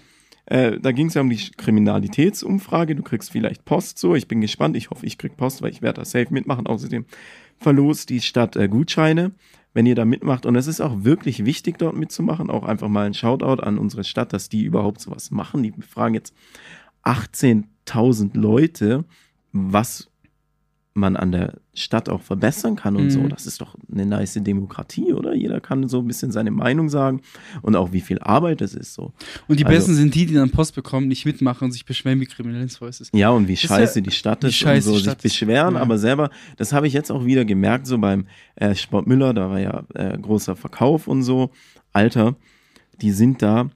[0.51, 2.95] Äh, da ging es ja um die Kriminalitätsumfrage.
[2.95, 4.15] Du kriegst vielleicht Post so.
[4.15, 4.75] Ich bin gespannt.
[4.75, 6.67] Ich hoffe, ich krieg Post, weil ich werde da safe mitmachen.
[6.67, 7.05] Außerdem
[7.57, 9.31] verlost die Stadt äh, Gutscheine,
[9.73, 10.45] wenn ihr da mitmacht.
[10.45, 12.49] Und es ist auch wirklich wichtig, dort mitzumachen.
[12.49, 15.63] Auch einfach mal ein Shoutout an unsere Stadt, dass die überhaupt sowas machen.
[15.63, 16.35] Die fragen jetzt
[17.05, 19.05] 18.000 Leute,
[19.53, 20.10] was
[20.93, 23.09] man an der Stadt auch verbessern kann und Mhm.
[23.11, 23.27] so.
[23.29, 25.33] Das ist doch eine nice Demokratie, oder?
[25.33, 27.21] Jeder kann so ein bisschen seine Meinung sagen
[27.61, 29.13] und auch wie viel Arbeit es ist so.
[29.47, 32.19] Und die Also- Besten sind die, die dann Post bekommen, nicht mitmachen und sich beschweren,
[32.19, 33.15] wie kriminell es ist.
[33.15, 35.81] Ja, und wie ist scheiße ja- die Stadt ist scheiße und so sich beschweren, Ja.
[35.81, 38.25] aber selber, das habe ich jetzt auch wieder gemerkt, so beim
[38.55, 41.51] äh, Sport Müller, da war ja äh, großer Verkauf und so.
[41.93, 42.35] Alter,
[43.01, 43.69] die sind da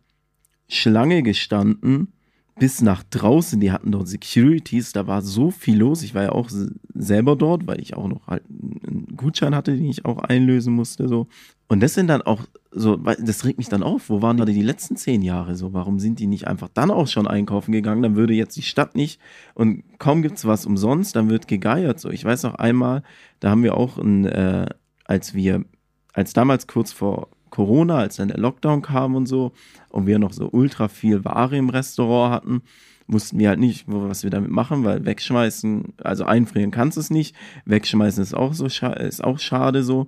[0.67, 2.11] Schlange gestanden
[2.57, 6.03] bis nach draußen, die hatten dort Securities, da war so viel los.
[6.03, 6.49] Ich war ja auch
[6.93, 11.07] selber dort, weil ich auch noch halt einen Gutschein hatte, den ich auch einlösen musste,
[11.07, 11.27] so.
[11.67, 14.09] Und das sind dann auch so, das regt mich dann auf.
[14.09, 15.73] Wo waren die die letzten zehn Jahre so?
[15.73, 18.03] Warum sind die nicht einfach dann auch schon einkaufen gegangen?
[18.03, 19.19] Dann würde jetzt die Stadt nicht
[19.55, 21.99] und kaum gibt's was umsonst, dann wird gegeiert.
[21.99, 23.01] So, ich weiß noch einmal,
[23.39, 24.67] da haben wir auch ein, äh,
[25.05, 25.65] als wir,
[26.13, 29.53] als damals kurz vor Corona, als dann der Lockdown kam und so,
[29.89, 32.61] und wir noch so ultra viel Ware im Restaurant hatten,
[33.07, 37.09] wussten wir halt nicht, was wir damit machen, weil wegschmeißen, also einfrieren kannst du es
[37.09, 37.33] nicht,
[37.65, 40.07] wegschmeißen ist auch so ist auch schade so.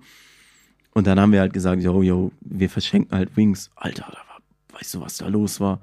[0.94, 3.70] Und dann haben wir halt gesagt, yo, yo, wir verschenken halt Wings.
[3.76, 4.42] Alter, da war,
[4.78, 5.80] weißt du, was da los war?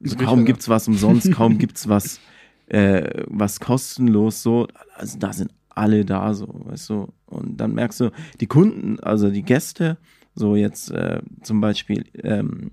[0.00, 2.18] So, kaum gibt's was umsonst, kaum gibt's was,
[2.66, 4.66] äh, was kostenlos so.
[4.96, 7.12] Also da sind alle da so, weißt du.
[7.26, 9.98] Und dann merkst du, die Kunden, also die Gäste,
[10.38, 12.70] so jetzt äh, zum Beispiel ähm,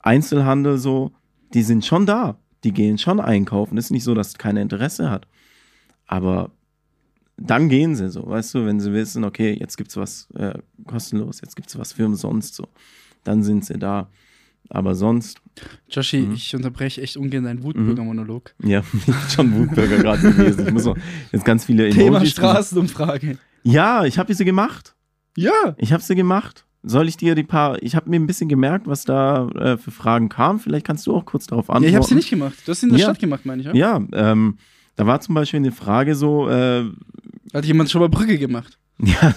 [0.00, 1.12] Einzelhandel so,
[1.54, 2.36] die sind schon da.
[2.64, 3.76] Die gehen schon einkaufen.
[3.78, 5.26] Ist nicht so, dass keiner Interesse hat.
[6.06, 6.50] Aber
[7.36, 10.54] dann gehen sie so, weißt du, wenn sie wissen, okay, jetzt gibt's was äh,
[10.86, 12.68] kostenlos, jetzt gibt's was für umsonst so.
[13.24, 14.08] Dann sind sie da.
[14.68, 15.38] Aber sonst,
[15.90, 16.34] Joshi, Mhm.
[16.34, 18.54] ich unterbreche echt ungern deinen Wutbürger-Monolog.
[18.62, 18.82] ja,
[19.28, 20.66] schon Wutbürger gerade gewesen.
[20.68, 20.96] Ich muss noch
[21.32, 23.38] jetzt ganz viele Thema Emojis- Straßenumfrage.
[23.64, 24.94] Ja, ich habe sie gemacht.
[25.36, 25.74] Ja.
[25.78, 26.64] Ich habe sie gemacht.
[26.84, 29.90] Soll ich dir die paar, ich habe mir ein bisschen gemerkt, was da äh, für
[29.92, 30.58] Fragen kamen.
[30.58, 31.74] Vielleicht kannst du auch kurz darauf ja.
[31.74, 31.90] antworten.
[31.90, 32.54] Ich habe sie nicht gemacht.
[32.66, 33.06] Du hast sie in der Ja.
[33.06, 33.74] Stadt gemacht, meine ich, ja?
[33.74, 34.58] Ja, ähm,
[34.96, 36.84] da war zum Beispiel eine Frage so, äh,
[37.54, 38.78] Hat jemand schon mal Brücke gemacht?
[39.04, 39.34] ja,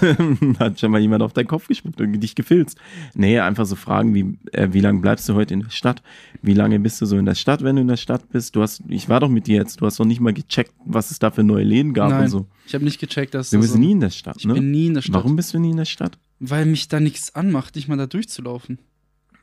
[0.59, 2.77] hat schon mal jemand auf deinen Kopf gespuckt und dich gefilzt.
[3.15, 6.03] Nee, einfach so Fragen wie, äh, wie lange bleibst du heute in der Stadt?
[6.43, 8.55] Wie lange bist du so in der Stadt, wenn du in der Stadt bist?
[8.55, 11.09] Du hast, ich war doch mit dir jetzt, du hast doch nicht mal gecheckt, was
[11.09, 12.23] es da für neue Läden gab Nein.
[12.23, 12.45] und so.
[12.67, 14.53] Ich habe nicht gecheckt, dass Du das bist so- nie in der Stadt, Ich ne?
[14.55, 15.15] bin nie in der Stadt.
[15.15, 16.17] Warum bist du nie in der Stadt?
[16.39, 18.79] Weil mich da nichts anmacht, nicht mal da durchzulaufen.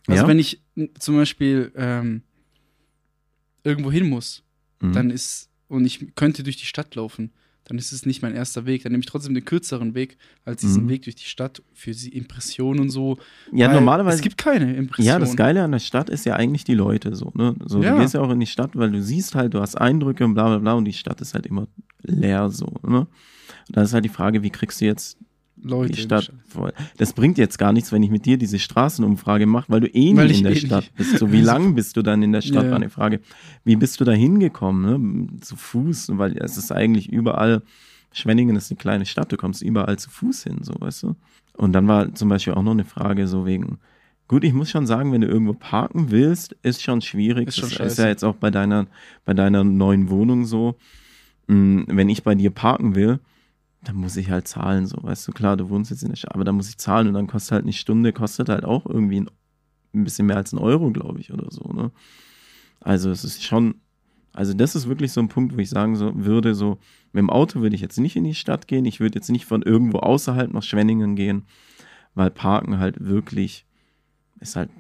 [0.07, 0.29] Also Ja?
[0.29, 0.61] wenn ich
[0.99, 2.23] zum Beispiel ähm,
[3.65, 4.43] irgendwo hin muss,
[4.81, 4.93] Mhm.
[4.93, 7.31] dann ist, und ich könnte durch die Stadt laufen,
[7.65, 8.83] dann ist es nicht mein erster Weg.
[8.83, 10.89] Dann nehme ich trotzdem den kürzeren Weg als diesen Mhm.
[10.89, 13.19] Weg durch die Stadt für die Impression und so.
[13.53, 14.17] ja, normalerweise.
[14.17, 15.07] Es gibt keine Impression.
[15.07, 17.55] Ja, das Geile an der Stadt ist ja eigentlich die Leute so, ne?
[17.67, 17.95] So, Ja.
[17.95, 20.35] du gehst ja auch in die Stadt, weil du siehst halt, du hast Eindrücke und
[20.35, 21.69] bla bla bla und die Stadt ist halt immer
[22.03, 23.07] leer so, ne?
[23.69, 25.17] Da ist halt die Frage, wie kriegst du jetzt
[25.63, 25.93] Leute.
[25.93, 26.73] die Stadt voll?
[26.99, 30.17] Das bringt jetzt gar nichts, wenn ich mit dir diese Straßenumfrage mache, weil du eh
[30.17, 30.95] Weil nie ich in der eh Stadt nicht.
[30.97, 31.19] bist.
[31.19, 32.71] So, wie lang bist du dann in der Stadt, Ja.
[32.71, 33.21] war eine Frage.
[33.65, 35.41] Wie bist du da hingekommen, ne?
[35.41, 37.63] Zu Fuß, weil es ist eigentlich überall,
[38.13, 41.17] Schwenningen ist eine kleine Stadt, du kommst überall zu Fuß hin, so, weißt du?
[41.57, 43.79] Und dann war zum Beispiel auch noch eine Frage so wegen,
[44.29, 47.49] Gut, ich muss schon sagen, wenn du irgendwo parken willst, ist schon schwierig.
[47.49, 48.87] Ist schon das ist ja jetzt auch bei deiner,
[49.27, 50.77] bei deiner neuen Wohnung so.
[51.49, 53.19] Mm, Wenn ich bei dir parken will,
[53.83, 56.35] dann muss ich halt zahlen, so, weißt du, klar, du wohnst jetzt in der Stadt,
[56.35, 59.21] aber dann muss ich zahlen und dann kostet halt eine Stunde, kostet halt auch irgendwie
[59.21, 59.31] ein,
[59.95, 61.91] ein bisschen mehr als ein Euro, glaube ich, oder so, ne?
[62.81, 63.77] Also es ist schon,
[64.33, 66.79] also das ist wirklich so ein Punkt, wo ich sagen so, würde, so,
[67.13, 69.47] mit dem Auto würde ich jetzt nicht in die Stadt gehen, ich würde jetzt nicht
[69.47, 71.45] von irgendwo außerhalb nach Schwenningen gehen,
[72.15, 73.67] weil Parken halt wirklich
[74.41, 74.71] ist halt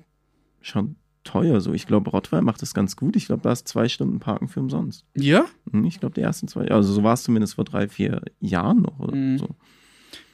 [0.60, 1.72] schon teuer so.
[1.72, 3.16] Ich glaube, Rottweil macht das ganz gut.
[3.16, 5.04] Ich glaube, da ist zwei Stunden Parken für umsonst.
[5.14, 5.44] Ja?
[5.70, 8.82] Hm, Ich glaube, die ersten zwei, also so war es zumindest vor drei, vier Jahren
[8.82, 9.38] noch oder Mhm.
[9.38, 9.48] so.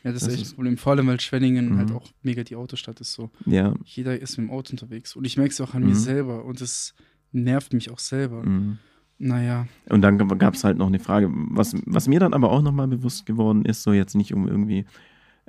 [0.04, 0.76] Ja, das, Das ist echt ist- ein Problem.
[0.78, 1.78] Vor allem, weil Schwenningen Mhm.
[1.78, 3.30] halt auch mega die Autostadt ist so.
[3.46, 3.74] Ja.
[3.84, 5.14] Jeder ist mit dem Auto unterwegs.
[5.16, 5.88] Und ich merke es auch an Mhm.
[5.90, 6.44] mir selber.
[6.44, 6.94] Und das
[7.32, 8.42] nervt mich auch selber.
[8.44, 8.78] Mhm.
[9.18, 9.66] Naja.
[9.90, 12.86] Und dann gab es halt noch eine Frage, was, was mir dann aber auch nochmal
[12.86, 14.86] bewusst geworden ist, so jetzt nicht um irgendwie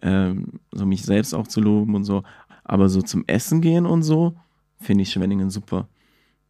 [0.02, 2.24] ähm, so mich selbst auch zu loben und so,
[2.64, 4.36] aber so zum Essen gehen und so,
[4.80, 5.88] finde ich Schwenningen super.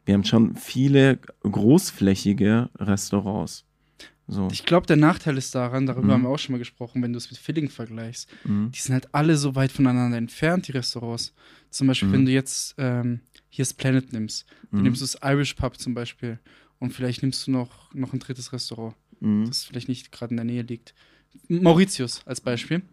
[0.05, 3.65] Wir haben schon viele großflächige Restaurants.
[4.27, 4.47] So.
[4.51, 6.11] Ich glaube, der Nachteil ist daran, darüber Mhm.
[6.11, 8.29] haben wir auch schon mal gesprochen, wenn du es mit Filling vergleichst.
[8.43, 8.71] Mhm.
[8.71, 11.33] Die sind halt alle so weit voneinander entfernt, die Restaurants.
[11.71, 12.13] Zum Beispiel, Mhm.
[12.13, 14.83] wenn du jetzt ähm, hier das Planet nimmst, dann Mhm.
[14.85, 16.37] nimmst du das Irish Pub zum Beispiel.
[16.77, 19.45] Und vielleicht nimmst du noch, noch ein drittes Restaurant, Mhm.
[19.47, 20.93] das vielleicht nicht gerade in der Nähe liegt.
[21.47, 22.83] Mauritius als Beispiel.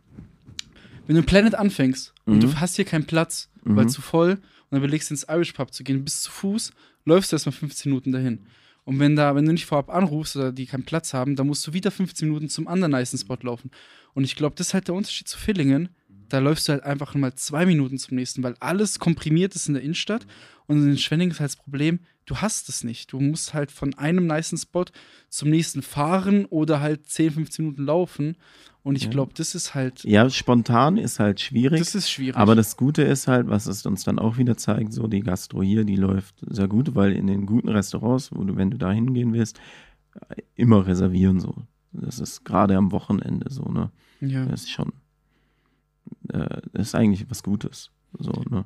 [1.07, 2.41] Wenn du Planet anfängst und Mhm.
[2.41, 3.89] du hast hier keinen Platz, weil Mhm.
[3.91, 4.39] zu voll,
[4.71, 6.73] dann überlegst ins Irish Pub zu gehen, bis zu Fuß,
[7.05, 8.47] läufst du erstmal 15 Minuten dahin.
[8.85, 11.67] Und wenn da, wenn du nicht vorab anrufst oder die keinen Platz haben, dann musst
[11.67, 13.71] du wieder 15 Minuten zum anderen nicen Spot laufen.
[14.15, 15.89] Und ich glaube, das ist halt der Unterschied zu Villingen.
[16.29, 19.75] Da läufst du halt einfach mal zwei Minuten zum nächsten, weil alles komprimiert ist in
[19.75, 20.27] der Innenstadt.
[20.67, 23.13] Und in Schwenningen ist halt das Problem, du hast es nicht.
[23.13, 24.85] Du musst halt von einem nicen Spot
[25.29, 28.37] zum nächsten fahren oder halt 10, 15 Minuten laufen.
[28.83, 29.11] Und ich Ja.
[29.11, 31.81] glaube, das ist halt, Ja, spontan ist halt schwierig.
[31.81, 32.37] das ist schwierig.
[32.37, 35.63] Aber das Gute ist halt, was es uns dann auch wieder zeigt, so die Gastro
[35.63, 38.93] hier, die läuft sehr gut, weil in den guten Restaurants, wo du, wenn du da
[38.93, 39.59] hingehen willst,
[40.55, 41.55] immer reservieren so.
[41.93, 43.91] Das ist gerade am Wochenende so, ne?
[44.21, 44.45] ja.
[44.47, 44.93] Das ist schon,
[46.29, 47.91] äh, das ist eigentlich was Gutes.
[48.19, 48.65] So, ne?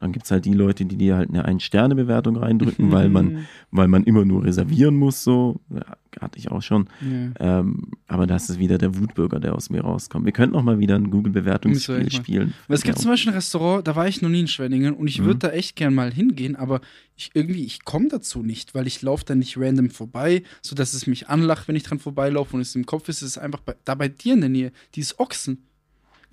[0.00, 3.88] Dann gibt es halt die Leute, die dir halt eine Ein-Sterne-Bewertung reindrücken, weil man, weil
[3.88, 5.60] man immer nur reservieren muss, so.
[5.70, 6.88] Ja, hatte ich auch schon.
[7.00, 7.60] Ja.
[7.60, 10.24] Ähm, aber das ist wieder der Wutbürger, der aus mir rauskommt.
[10.26, 12.54] Wir könnten auch mal wieder ein Google-Bewertungsspiel spielen.
[12.68, 13.02] Weil es gibt Ja.
[13.02, 15.24] zum Beispiel ein Restaurant, da war ich noch nie in Schwenningen und ich Mhm.
[15.24, 16.80] würde da echt gern mal hingehen, aber
[17.16, 21.06] ich irgendwie, ich komme dazu nicht, weil ich laufe da nicht random vorbei, sodass es
[21.06, 23.74] mich anlacht, wenn ich dran vorbeilaufe und es im Kopf ist, es ist einfach bei,
[23.84, 25.64] da bei dir in der Nähe, dieses Ochsen.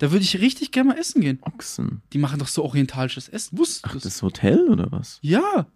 [0.02, 1.38] Da würde ich richtig gerne mal essen gehen.
[1.42, 2.02] Ochsen.
[2.12, 3.56] Die machen doch so orientalisches Essen.
[3.56, 5.20] Wusstest Ach, das Hotel oder was?
[5.22, 5.68] Ja,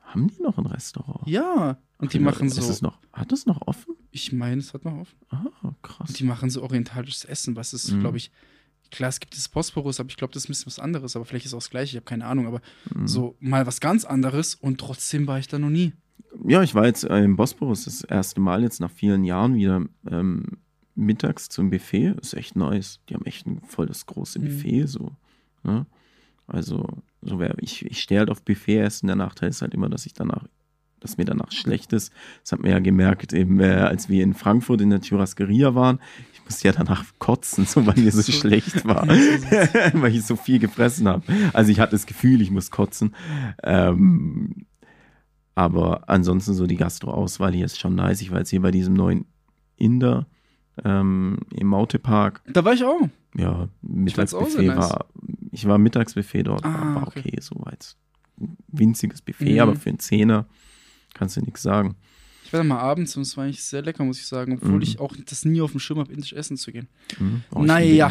[0.00, 1.26] Haben die noch ein Restaurant?
[1.28, 1.78] ja.
[2.00, 3.94] Und die Ach, machen ist so, Es noch, hat es noch offen?
[4.10, 5.16] ich meine, es hat noch offen.
[5.30, 6.08] Ah, krass.
[6.08, 8.00] Und die machen so orientalisches Essen, was ist, Mhm.
[8.00, 8.30] glaube ich,
[8.90, 11.24] klar, es gibt das Bosporus, aber ich glaube, das ist ein bisschen was anderes, aber
[11.24, 12.60] vielleicht ist auch das gleiche, ich habe keine Ahnung, aber
[12.94, 13.06] Mhm.
[13.08, 15.92] so mal was ganz anderes und trotzdem war ich da noch nie.
[16.46, 19.84] Ja, ich war jetzt äh, im Bosporus das erste Mal jetzt nach vielen Jahren wieder
[20.10, 20.58] ähm,
[20.98, 22.14] mittags zum Buffet.
[22.20, 23.00] Ist echt nice.
[23.08, 24.44] Die haben echt ein voll das große Mhm.
[24.44, 25.12] Buffet so.
[25.62, 25.86] Ne?
[26.46, 26.86] Also,
[27.22, 29.06] so wär, ich, ich stehe halt auf Buffet-Essen.
[29.06, 30.46] Der Nachteil ist halt immer, dass ich danach,
[31.00, 32.12] dass mir danach schlecht ist.
[32.42, 36.00] Das hat man ja gemerkt, eben, äh, als wir in Frankfurt in der Churrascaria waren.
[36.32, 38.32] Ich musste ja danach kotzen, so weil mir so, So.
[38.40, 39.06] schlecht war.
[39.92, 41.22] Weil ich so viel gefressen habe.
[41.52, 43.14] Also ich hatte das Gefühl, ich muss kotzen.
[43.62, 44.64] Ähm,
[45.54, 48.22] aber ansonsten so die Gastro-Auswahl hier ist schon nice.
[48.22, 49.26] Ich war jetzt hier bei diesem neuen
[49.76, 50.26] Inder
[50.84, 52.42] ähm, im Mautepark.
[52.52, 53.08] Da war ich auch.
[53.34, 54.78] Ja, auch Mittagsbuffet sehr nice.
[54.90, 55.06] war.
[55.52, 57.20] Ich war Mittagsbuffet dort, Ah, war, okay.
[57.26, 57.96] okay, soweit.
[58.40, 59.60] Ein winziges Buffet, Mhm.
[59.60, 60.46] aber für einen Zehner
[61.14, 61.96] kannst du nichts sagen.
[62.44, 64.76] Ich war da mal abends und es war eigentlich sehr lecker, muss ich sagen, obwohl
[64.76, 64.82] Mhm.
[64.82, 66.88] ich auch das nie auf dem Schirm habe, indisch essen zu gehen.
[67.18, 67.42] Mhm.
[67.50, 68.10] Oh, ich Naja.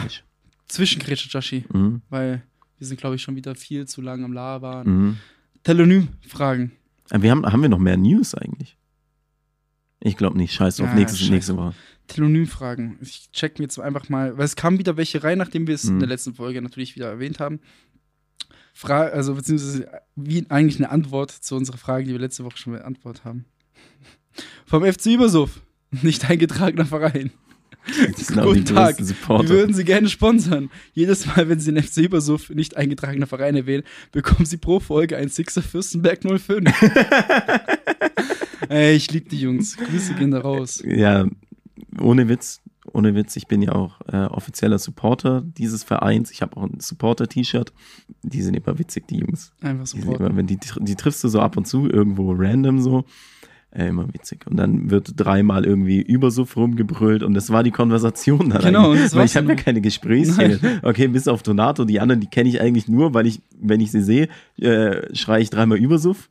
[0.68, 2.02] Zwischengrätsche, Joshi, Mhm.
[2.10, 2.44] weil
[2.78, 4.88] wir sind, glaube ich, schon wieder viel zu lang am Labern.
[4.88, 5.18] Mhm.
[5.64, 6.72] Telonym-Fragen.
[7.10, 8.78] Äh, Wir haben, haben wir noch mehr News eigentlich?
[10.00, 10.54] Ich glaube nicht.
[10.54, 11.74] Scheiß auf Ja, nächstes, scheiß nächste drauf.
[11.74, 11.76] Woche.
[12.08, 12.98] Telonym-Fragen.
[13.02, 15.86] Ich check mir jetzt einfach mal, weil es kamen wieder welche rein, nachdem wir es
[15.86, 16.00] in Mhm.
[16.00, 17.60] der letzten Folge natürlich wieder erwähnt haben.
[18.74, 22.74] Fra also beziehungsweise wie eigentlich eine Antwort zu unserer Frage, die wir letzte Woche schon
[22.74, 23.46] beantwortet haben.
[24.66, 25.62] Vom FC Übersuff,
[26.04, 27.32] nicht eingetragener Verein.
[28.18, 29.00] Die Guten Tag.
[29.00, 30.70] Wir würden Sie gerne sponsern.
[30.92, 35.16] Jedes Mal, wenn Sie den FC Übersuff nicht eingetragener Verein erwähnen, bekommen Sie pro Folge
[35.16, 36.70] ein Sixer Fürstenberg 05.
[38.70, 39.78] Ey, ich liebe die Jungs.
[39.78, 40.84] Grüße gehen da raus.
[40.86, 41.28] Ja,
[42.00, 42.62] ohne Witz,
[42.94, 46.32] ohne Witz, ich bin ja auch äh, offizieller Supporter dieses Vereins.
[46.32, 47.74] Ich habe auch ein Supporter-T-Shirt.
[48.24, 49.52] Die sind immer witzig, die Jungs.
[49.62, 50.20] Einfach Die, sind Support.
[50.22, 53.04] immer, wenn die, die triffst du so ab und zu irgendwo random so.
[53.72, 54.48] Äh, immer witzig.
[54.48, 58.62] Und dann wird dreimal irgendwie Übersuff rumgebrüllt und das war die Konversation dann.
[58.62, 60.80] Genau, das Weil ich habe ja keine Gesprächsthemen.
[60.84, 63.92] Okay, bis auf Donato, die anderen, die kenne ich eigentlich nur, weil ich, wenn ich
[63.92, 64.30] sie sehe,
[64.60, 66.30] äh, schreie ich dreimal Übersuff.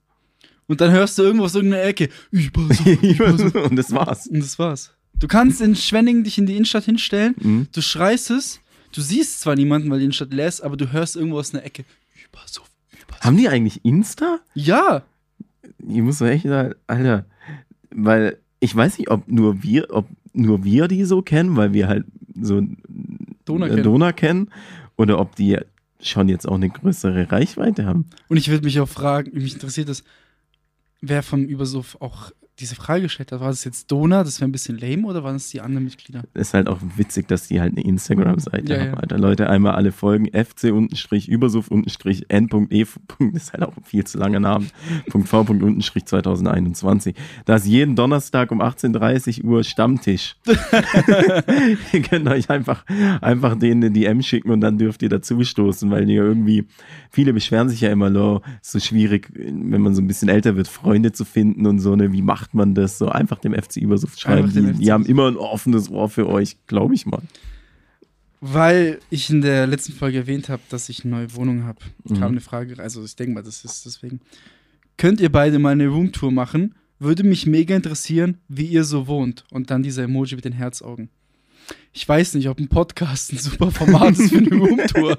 [0.66, 3.54] Und dann hörst du irgendwo aus irgendeiner Ecke, Übersuff, Übersuff.
[3.70, 4.26] und das war's.
[4.26, 4.95] Und das war's.
[5.18, 7.68] Du kannst in Schwenningen dich in die Innenstadt hinstellen, Mhm.
[7.72, 8.60] du schreist es,
[8.92, 11.64] du siehst zwar niemanden, weil die Innenstadt leer ist, aber du hörst irgendwo aus einer
[11.64, 11.84] Ecke,
[12.28, 13.20] Übersuff, Übersuff.
[13.24, 14.40] Haben die eigentlich Insta?
[14.54, 15.02] Ja,
[15.78, 17.24] Ich muss echt sagen, Alter,
[17.90, 21.88] weil ich weiß nicht, ob nur wir, ob nur wir die so kennen, weil wir
[21.88, 22.04] halt
[22.40, 22.62] so
[23.44, 23.82] Donau äh, kennen.
[23.82, 24.50] Donau kennen,
[24.96, 25.58] oder ob die
[26.00, 28.06] schon jetzt auch eine größere Reichweite haben.
[28.28, 30.04] Und ich würde mich auch fragen, mich interessiert das,
[31.00, 34.52] wer vom Übersuff auch diese Frage gestellt hat, war das jetzt Dona, das wäre ein
[34.52, 36.22] bisschen lame, oder waren es die anderen Mitglieder?
[36.34, 38.94] Ist halt auch witzig, dass die halt eine Instagram-Seite Ja, haben, ja.
[38.94, 39.18] Alter.
[39.18, 40.28] Leute, einmal alle folgen.
[40.32, 42.86] fc-übersuff-n.e.
[43.32, 44.64] Das ist halt auch ein viel zu langer Name.
[45.10, 47.14] .v.2021.
[47.44, 50.36] Da ist jeden Donnerstag um 18.30 Uhr Stammtisch.
[51.92, 52.84] ihr könnt euch einfach,
[53.20, 56.66] einfach denen eine DM schicken und dann dürft ihr dazustoßen, weil ihr irgendwie,
[57.10, 60.56] viele beschweren sich ja immer, lo, ist so schwierig, wenn man so ein bisschen älter
[60.56, 62.98] wird, Freunde zu finden und so, ne, wie macht man das?
[62.98, 64.42] So einfach dem FC Übersuff schreiben.
[64.44, 67.22] Einfach dem Die, die haben immer ein offenes Ohr für euch, glaube ich mal.
[68.40, 72.14] Weil ich in der letzten Folge erwähnt habe, dass ich eine neue Wohnung habe, Mhm.
[72.18, 74.20] kam eine Frage, also ich denke mal, das ist deswegen.
[74.98, 76.74] Könnt ihr beide mal eine Roomtour machen?
[76.98, 79.44] Würde mich mega interessieren, wie ihr so wohnt.
[79.50, 81.08] Und dann dieser Emoji mit den Herzaugen.
[81.92, 85.18] Ich weiß nicht, ob ein Podcast ein super Format ist für eine Roomtour.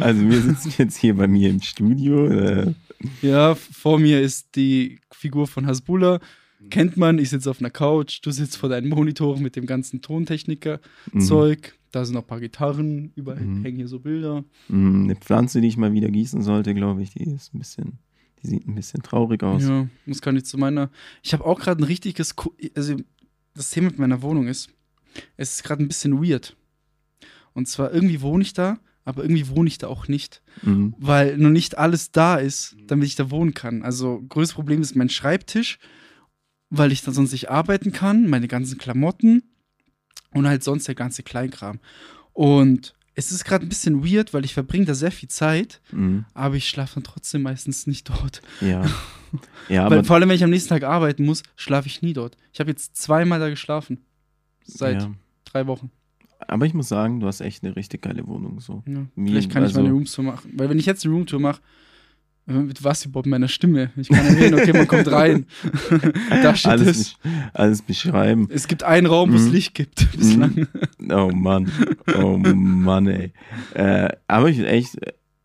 [0.00, 2.26] Also wir sitzen jetzt hier bei mir im Studio.
[2.28, 2.74] Äh,
[3.22, 6.20] Ja, vor mir ist die Figur von Hasbullah.
[6.70, 10.00] Kennt man, ich sitze auf einer Couch, du sitzt vor deinen Monitoren mit dem ganzen
[10.00, 11.74] Tontechniker-Zeug.
[11.92, 13.62] Da sind noch ein paar Gitarren, überall Mhm.
[13.62, 14.44] hängen hier so Bilder.
[14.68, 17.98] mh, eine Pflanze, die ich mal wieder gießen sollte, glaube ich, die ist ein bisschen,
[18.42, 19.62] die sieht ein bisschen traurig aus.
[19.62, 20.90] Ja, das kann ich zu meiner.
[21.22, 22.34] Ich habe auch gerade ein richtiges.
[22.74, 22.96] Also,
[23.54, 24.68] das Thema mit meiner Wohnung ist,
[25.36, 26.56] es ist gerade ein bisschen weird.
[27.54, 30.94] Und zwar irgendwie wohne ich da, aber irgendwie wohne ich da auch nicht, Mhm.
[30.98, 33.82] weil noch nicht alles da ist, damit ich da wohnen kann.
[33.82, 35.78] Also, größtes Problem ist mein Schreibtisch,
[36.68, 39.42] weil ich da sonst nicht arbeiten kann, meine ganzen Klamotten
[40.32, 41.80] und halt sonst der ganze Kleinkram.
[42.34, 46.26] Und es ist gerade ein bisschen weird, weil ich verbringe da sehr viel Zeit, Mhm.
[46.34, 48.42] aber ich schlafe dann trotzdem meistens nicht dort.
[48.60, 48.84] Ja.
[49.68, 52.12] Ja, Weil aber vor allem, wenn ich am nächsten Tag arbeiten muss, schlafe ich nie
[52.12, 52.36] dort.
[52.52, 53.98] Ich habe jetzt zweimal da geschlafen.
[54.64, 55.12] Seit ja.
[55.44, 55.90] drei Wochen.
[56.48, 58.82] Aber ich muss sagen, du hast echt eine richtig geile Wohnung so.
[58.86, 59.06] Ja.
[59.14, 60.50] Mir- Vielleicht kann ich also- meine Roomtour machen.
[60.54, 61.60] Weil wenn ich jetzt eine Roomtour mache,
[62.48, 63.90] äh, mit was überhaupt meiner Stimme?
[63.96, 65.46] Ich kann erwähnen, okay, man kommt rein.
[66.30, 67.16] da steht Alles, es.
[67.54, 68.46] alles beschreiben.
[68.50, 69.52] Es gibt einen Raum, wo es Mhm.
[69.52, 70.06] Licht gibt.
[70.16, 70.68] Bislang.
[71.10, 71.70] Oh Mann.
[72.16, 73.32] Oh Mann, ey.
[73.74, 74.96] Äh, aber ich echt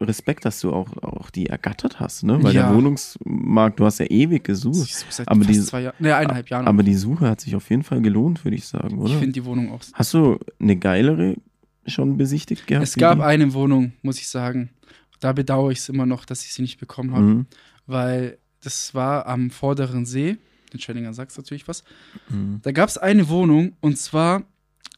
[0.04, 2.42] Respekt, dass du auch, auch die ergattert hast, ne?
[2.44, 2.68] Weil Ja.
[2.68, 4.86] der Wohnungsmarkt, du hast ja ewig gesucht.
[4.88, 5.96] Ich seit Aber diese- zwei Jahren.
[6.00, 6.68] Ne, eineinhalb Jahren.
[6.68, 9.14] Aber die Suche hat sich auf jeden Fall gelohnt, würde ich sagen, ich oder?
[9.20, 9.82] finde die Wohnung auch.
[9.94, 11.36] Hast du eine geilere
[11.88, 12.84] schon besichtigt gehabt?
[12.86, 13.24] Es gab die?
[13.24, 14.70] eine Wohnung, muss ich sagen.
[15.20, 17.24] Da bedauere ich es immer noch, dass ich sie nicht bekommen habe.
[17.26, 17.46] Mhm.
[17.88, 20.38] Weil das war am vorderen See.
[20.74, 21.84] Den Schwenninger sagst natürlich was.
[22.30, 22.60] Mhm.
[22.64, 24.44] Da gab es eine Wohnung und zwar,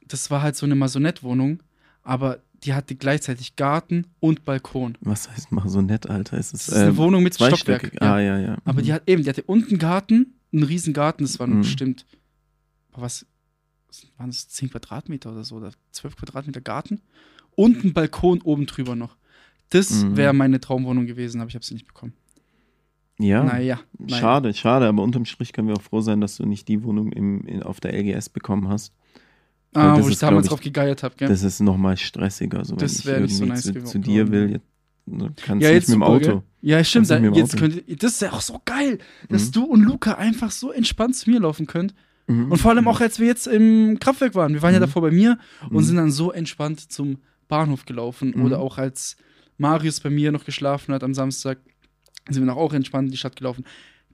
[0.08, 1.64] das war halt so eine Maisonette-Wohnung,
[2.04, 4.98] aber die hatte gleichzeitig Garten und Balkon.
[5.02, 6.38] Was heißt mal so nett, Alter?
[6.38, 7.94] Ist es Das ist eine ähm, Wohnung mit Stockwerk.
[8.02, 8.14] Ja.
[8.16, 8.58] Ah, ja, ja.
[8.66, 8.86] Aber Mhm.
[8.86, 11.62] die hat eben, die hatte unten Garten, einen riesen Garten, das waren Mhm.
[11.62, 12.06] bestimmt,
[12.92, 13.26] was,
[14.18, 17.02] waren das 10 Quadratmeter oder so, oder 12 Quadratmeter Garten
[17.56, 19.18] und ein Balkon oben drüber noch.
[19.70, 20.18] Das Mhm.
[20.18, 22.14] wäre meine Traumwohnung gewesen, aber ich habe sie nicht bekommen.
[23.20, 24.20] Ja, Naja, naja.
[24.20, 27.12] schade, schade, aber unterm Strich können wir auch froh sein, dass du nicht die Wohnung
[27.12, 28.94] im, in, auf der LGS bekommen hast.
[29.74, 31.28] Ah, das wo ich ist, damals ich, drauf gegeiert habe, gell?
[31.28, 32.64] Das ist nochmal stressiger.
[32.66, 33.88] So, wenn Das ich wär nicht so nice zu, geworden.
[33.92, 34.66] zu dir will, jetzt,
[35.06, 36.20] du kannst ja, nicht jetzt mit dem Auto.
[36.32, 36.42] Gell?
[36.62, 37.10] Ja, stimmt.
[37.10, 39.00] Nicht dem Jetzt könnt das ist ja auch so geil,
[39.30, 39.52] dass Mhm.
[39.52, 41.94] du und Luca einfach so entspannt zu mir laufen könnt.
[42.28, 42.52] Mhm.
[42.52, 44.54] Und vor allem auch, als wir jetzt im Kraftwerk waren.
[44.54, 44.84] Wir waren ja Mhm.
[44.84, 45.38] davor bei mir
[45.70, 45.82] und Mhm.
[45.84, 47.18] sind dann so entspannt zum
[47.50, 48.34] Bahnhof gelaufen.
[48.36, 48.46] Mhm.
[48.46, 49.18] Oder auch als
[49.58, 51.58] Marius bei mir noch geschlafen hat am Samstag,
[52.30, 53.66] sind wir noch auch entspannt in die Stadt gelaufen.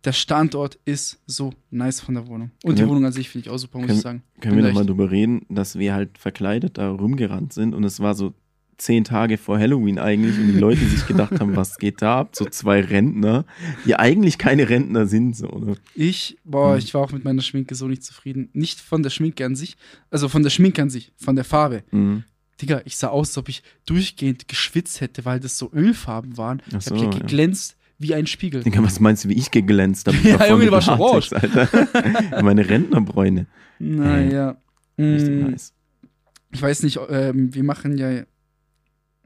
[0.06, 2.52] Der Standort ist so nice von der Wohnung.
[2.64, 4.24] Und die Wohnung an sich finde ich auch super, muss können- ich sagen.
[4.40, 8.14] Können wir nochmal drüber reden, dass wir halt verkleidet da rumgerannt sind und es war
[8.16, 8.34] so
[8.78, 12.30] zehn Tage vor Halloween eigentlich und die Leute sich gedacht haben, was geht da ab?
[12.34, 13.44] So zwei Rentner,
[13.86, 15.76] die eigentlich keine Rentner sind, so, ne?
[15.96, 16.80] Ich, boah, Mhm.
[16.80, 18.48] ich war auch mit meiner Schminke so nicht zufrieden.
[18.54, 19.76] Nicht von der Schminke an sich,
[20.12, 21.84] also von der Schminke an sich, von der Farbe.
[21.92, 22.24] Mhm.
[22.62, 26.62] Digga, ich sah aus, als ob ich durchgehend geschwitzt hätte, weil das so Ölfarben waren.
[26.72, 27.20] Ach ich so, habe hier ja.
[27.20, 28.64] geglänzt wie ein Spiegel.
[28.64, 30.18] Digga, was meinst du, wie ich geglänzt habe?
[30.24, 32.42] Ja, Junge, du warst schon Alter.
[32.44, 33.46] Meine Rentnerbräune.
[33.78, 34.58] Naja.
[34.98, 35.74] Richtig Mm, nice.
[36.52, 38.24] Ich weiß nicht, ähm, wir machen ja.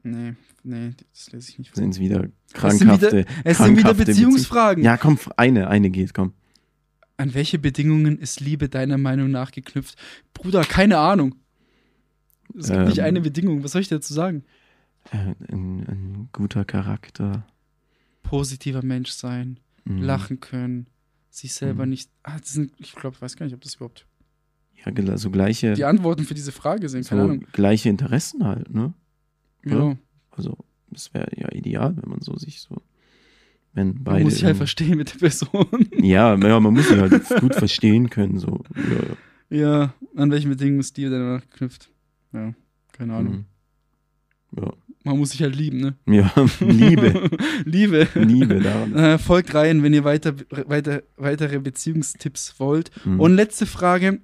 [0.04, 1.82] Nee, nee, das lese ich nicht vor.
[1.82, 3.16] Sind wieder Es sind krankhafte.
[3.18, 4.84] wieder, es sind wieder krankhafte Beziehungsfragen.
[4.84, 6.32] Ja, komm, eine, eine geht, komm.
[7.16, 9.96] An welche Bedingungen ist Liebe deiner Meinung nach geknüpft?
[10.34, 11.34] Bruder, keine Ahnung.
[12.56, 12.84] Es gibt Ähm.
[12.88, 13.64] nicht eine Bedingung.
[13.64, 14.44] Was soll ich dazu sagen?
[15.10, 17.46] Äh, ein, ein guter Charakter.
[18.38, 20.02] Positiver Mensch sein, Mhm.
[20.02, 20.86] lachen können,
[21.30, 21.90] sich selber Mhm.
[21.90, 22.10] nicht.
[22.24, 24.06] Ah, das sind, ich glaube, weiß gar nicht, ob das überhaupt
[24.84, 27.06] Ja, gel- so gleiche, die Antworten für diese Frage sind.
[27.06, 27.46] Keine so Ahnung.
[27.52, 28.92] gleiche Interessen halt, ne?
[29.64, 29.98] Ja, oder?
[30.32, 30.58] Also,
[30.90, 32.82] das wäre ja ideal, wenn man so sich so.
[33.72, 34.24] Wenn man beide.
[34.24, 35.66] muss sich halt verstehen mit der Person.
[36.02, 38.62] ja, ja, man muss sich halt gut verstehen können, so.
[39.50, 41.90] Ja, ja, an welchen Bedingungen ist Liebe deiner Meinung nach geknüpft?
[42.32, 42.52] Ja,
[42.92, 43.46] keine Ahnung.
[44.52, 44.60] Mhm.
[44.60, 44.72] Ja,
[45.04, 45.96] Man muss sich halt lieben, ne?
[46.06, 47.30] Ja, Liebe.
[47.66, 48.08] Liebe.
[48.14, 48.94] Liebe daran.
[48.94, 52.90] Äh, folgt rein, wenn ihr weiter, weiter, weitere Beziehungstipps wollt.
[53.04, 53.20] Mhm.
[53.20, 54.20] Und letzte Frage,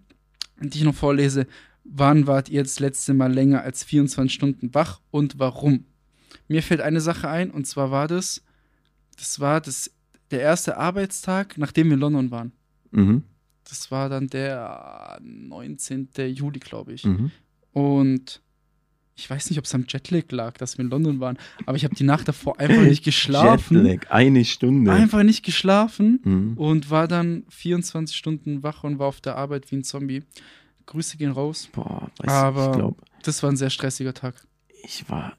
[0.61, 1.47] die ich noch vorlese.
[1.85, 5.85] Wann wart ihr das letzte Mal länger als 24 Stunden wach und warum?
[6.49, 8.43] Mir fällt eine Sache ein und zwar war das,
[9.18, 9.91] das war das,
[10.31, 12.53] der erste Arbeitstag, nachdem wir in London waren.
[12.91, 13.22] Mhm.
[13.68, 16.09] Das war dann der 19.
[16.28, 17.05] Juli, glaube ich.
[17.05, 17.31] Mhm.
[17.72, 18.41] Und
[19.20, 21.84] ich weiß nicht, ob es am Jetlag lag, dass wir in London waren, aber ich
[21.84, 23.84] habe die Nacht davor einfach nicht geschlafen.
[23.86, 24.90] Jetlag, eine Stunde.
[24.92, 26.56] Einfach nicht geschlafen Mhm.
[26.56, 30.22] und war dann 24 Stunden wach und war auf der Arbeit wie ein Zombie.
[30.86, 31.68] Grüße gehen raus.
[31.72, 34.34] Boah, weißt Aber- du, ich glaube, Das war ein sehr stressiger Tag.
[34.84, 35.36] ich war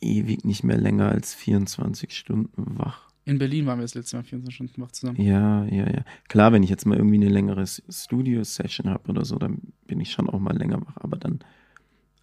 [0.00, 3.08] ewig nicht mehr länger als 24 Stunden wach.
[3.24, 5.20] In Berlin waren wir das letzte Mal 24 Stunden wach zusammen.
[5.22, 6.04] Ja, ja, ja.
[6.28, 10.10] Klar, wenn ich jetzt mal irgendwie eine längere Studio-Session habe oder so, dann bin ich
[10.10, 10.96] schon auch mal länger wach.
[10.96, 11.38] Aber dann,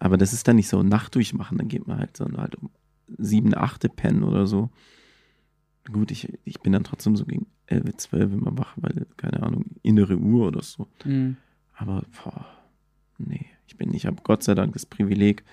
[0.00, 2.70] aber das ist dann nicht so Nacht durchmachen, dann geht man halt so halt um
[3.18, 4.70] sieben, achte pennen oder so.
[5.92, 9.66] Gut, ich, ich bin dann trotzdem so gegen 11, 12 immer wach, weil, keine Ahnung,
[9.82, 10.88] innere Uhr oder so.
[11.04, 11.36] Mhm.
[11.74, 12.46] Aber, boah,
[13.18, 15.44] nee, ich bin, ich habe Gott sei Dank das Privileg,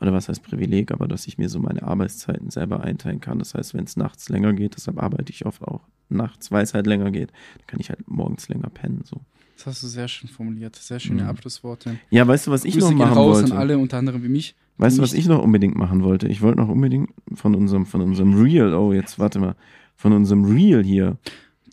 [0.00, 3.38] oder was heißt Privileg, aber dass ich mir so meine Arbeitszeiten selber einteilen kann.
[3.38, 6.74] Das heißt, wenn es nachts länger geht, deshalb arbeite ich oft auch nachts, weil es
[6.74, 9.02] halt länger geht, dann kann ich halt morgens länger pennen.
[9.04, 9.20] So.
[9.56, 10.76] Das hast du sehr schön formuliert.
[10.76, 11.28] Sehr schöne Mhm.
[11.28, 11.98] Abschlussworte.
[12.10, 13.52] Ja, weißt du, was ich Grüße noch machen raus wollte?
[13.52, 14.54] an alle, unter anderem wie mich.
[14.78, 16.28] Weißt du, was ich noch unbedingt machen wollte?
[16.28, 19.56] Ich wollte noch unbedingt von unserem, von unserem Reel, oh, jetzt warte mal,
[19.96, 21.16] von unserem Reel hier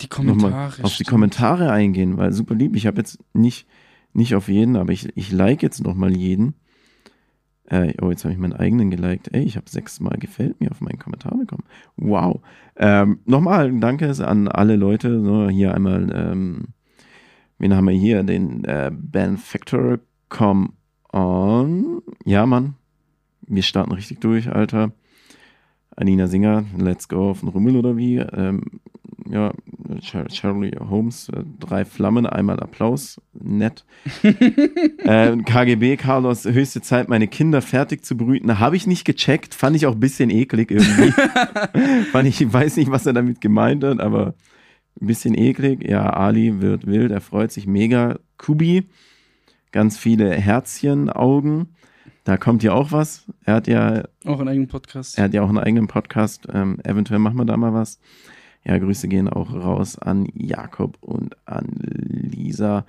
[0.01, 0.81] Die Kommentare.
[0.83, 1.03] auf die.
[1.03, 2.75] Kommentare eingehen, weil super lieb.
[2.77, 3.67] Ich habe jetzt nicht,
[4.13, 6.53] nicht auf jeden, aber ich, ich like jetzt nochmal jeden.
[7.65, 9.33] Äh, oh, jetzt habe ich meinen eigenen geliked.
[9.33, 11.63] Ey, ich habe sechsmal gefällt mir auf meinen Kommentar bekommen.
[11.97, 12.41] Wow.
[12.77, 15.21] Ähm, nochmal ein Danke an alle Leute.
[15.23, 16.67] So, hier einmal, ähm,
[17.63, 18.23] wen haben wir hier?
[18.23, 19.99] Den äh, Ben Factor.
[20.27, 20.73] Come
[21.13, 22.01] on.
[22.25, 22.75] Ja, Mann.
[23.47, 24.91] Wir starten richtig durch, Alter.
[25.95, 28.17] Anina Singer, Let's Go auf den Rummel oder wie?
[28.17, 28.81] Ähm,
[29.29, 29.53] ja,
[30.01, 33.85] Char Charlie Holmes, äh, drei Flammen, einmal Applaus, nett.
[34.23, 38.59] äh, KGB, Carlos, höchste Zeit, meine Kinder fertig zu brüten.
[38.59, 41.11] Habe ich nicht gecheckt, fand ich auch ein bisschen eklig irgendwie.
[42.11, 44.33] fand ich, ich weiß nicht, was er damit gemeint hat, aber
[45.03, 45.87] ein bisschen eklig.
[45.87, 48.19] Ja, Ali wird wild, er freut sich mega.
[48.37, 48.85] Kubi,
[49.71, 51.67] ganz viele Herzchen, Augen.
[52.23, 53.25] Da kommt ja auch was.
[53.43, 55.17] Er hat ja Auch einen eigenen Podcast.
[55.17, 56.47] er hat ja auch einen eigenen Podcast.
[56.51, 57.99] Ähm, eventuell machen wir da mal was.
[58.63, 62.85] Ja, Grüße gehen auch raus an Jakob und an Lisa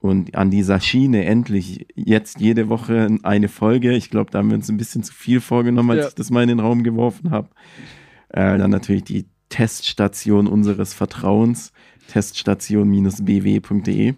[0.00, 3.92] und an die Schiene endlich jetzt jede Woche eine Folge.
[3.96, 6.08] Ich glaube, da haben wir uns ein bisschen zu viel vorgenommen, als Ja.
[6.08, 7.48] ich das mal in den Raum geworfen habe.
[8.28, 11.72] Äh, dann natürlich die Teststation unseres Vertrauens,
[12.08, 14.14] teststation-bw.de.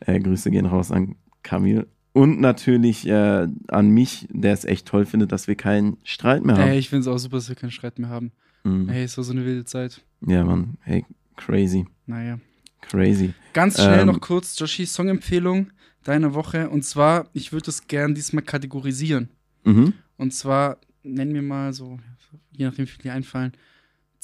[0.00, 1.86] Äh, Grüße gehen raus an Kamil.
[2.12, 6.56] Und natürlich äh, an mich, der es echt toll findet, dass wir keinen Streit mehr
[6.56, 6.68] haben.
[6.68, 8.30] Ey, ich finde es auch super, dass wir keinen Streit mehr haben.
[8.62, 8.88] Mhm.
[8.88, 10.02] Ey, es war so eine wilde Zeit.
[10.26, 10.76] Ja, Mann.
[10.82, 11.04] Hey,
[11.36, 11.86] crazy.
[12.06, 12.38] Naja.
[12.82, 13.34] Crazy.
[13.52, 15.72] Ganz schnell Ähm, noch kurz, Joshi, Songempfehlung
[16.04, 16.68] deiner Woche.
[16.68, 19.30] Und zwar, ich würde es gern diesmal kategorisieren.
[19.64, 19.94] Mhm.
[20.16, 21.98] Und zwar, nennen wir mal so,
[22.52, 23.52] je nachdem, wie viele dir einfallen,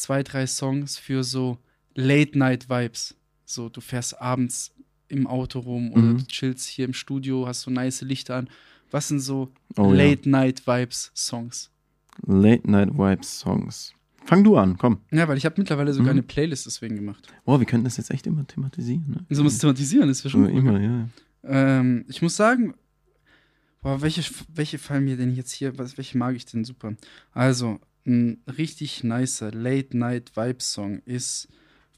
[0.00, 1.58] zwei, drei Songs für so
[1.94, 3.16] Late-Night-Vibes.
[3.44, 4.72] So, du fährst abends
[5.08, 6.18] im Auto rum oder Mhm.
[6.18, 8.48] du chillst hier im Studio, hast so nice Lichter an.
[8.90, 10.04] Was sind so Oh, ja.
[10.04, 11.70] Late-Night-Vibes-Songs?
[12.26, 13.94] Late Night Vibes Songs.
[14.26, 14.98] Fang du an, komm.
[15.10, 16.18] Ja, weil ich habe mittlerweile sogar Mhm.
[16.20, 17.26] eine Playlist deswegen gemacht.
[17.44, 19.04] Boah, wir könnten das jetzt echt immer thematisieren.
[19.08, 19.34] Ne?
[19.34, 20.58] So muss thematisieren, das wäre so schon cool.
[20.58, 21.08] immer, ja.
[21.44, 22.74] Ähm, ich muss sagen,
[23.80, 24.22] boah, welche,
[24.54, 26.94] welche fallen mir denn jetzt hier, was, welche mag ich denn super?
[27.32, 31.48] Also, ein richtig nicer Late-Night-Vibe-Song ist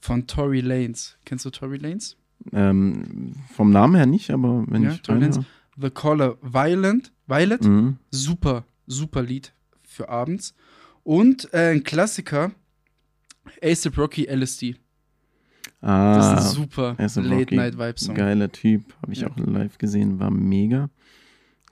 [0.00, 1.16] von Tory Lanez.
[1.24, 2.16] Kennst du Tory Lanez?
[2.52, 5.44] Ähm, vom Namen her nicht, aber wenn Ja, ich Tory reinhöre.
[5.80, 7.98] The Color Violent, Violet, Mhm.
[8.10, 9.52] super, super Lied
[9.84, 10.54] für abends.
[11.04, 12.52] Und äh, ein Klassiker,
[13.62, 14.76] ASAP Rocky LSD.
[15.80, 18.14] Das Ah, ist ein super Late-Night-Vibe-Song.
[18.14, 18.94] geiler Typ.
[19.02, 19.30] Habe ich Ja.
[19.30, 20.90] auch live gesehen, war mega.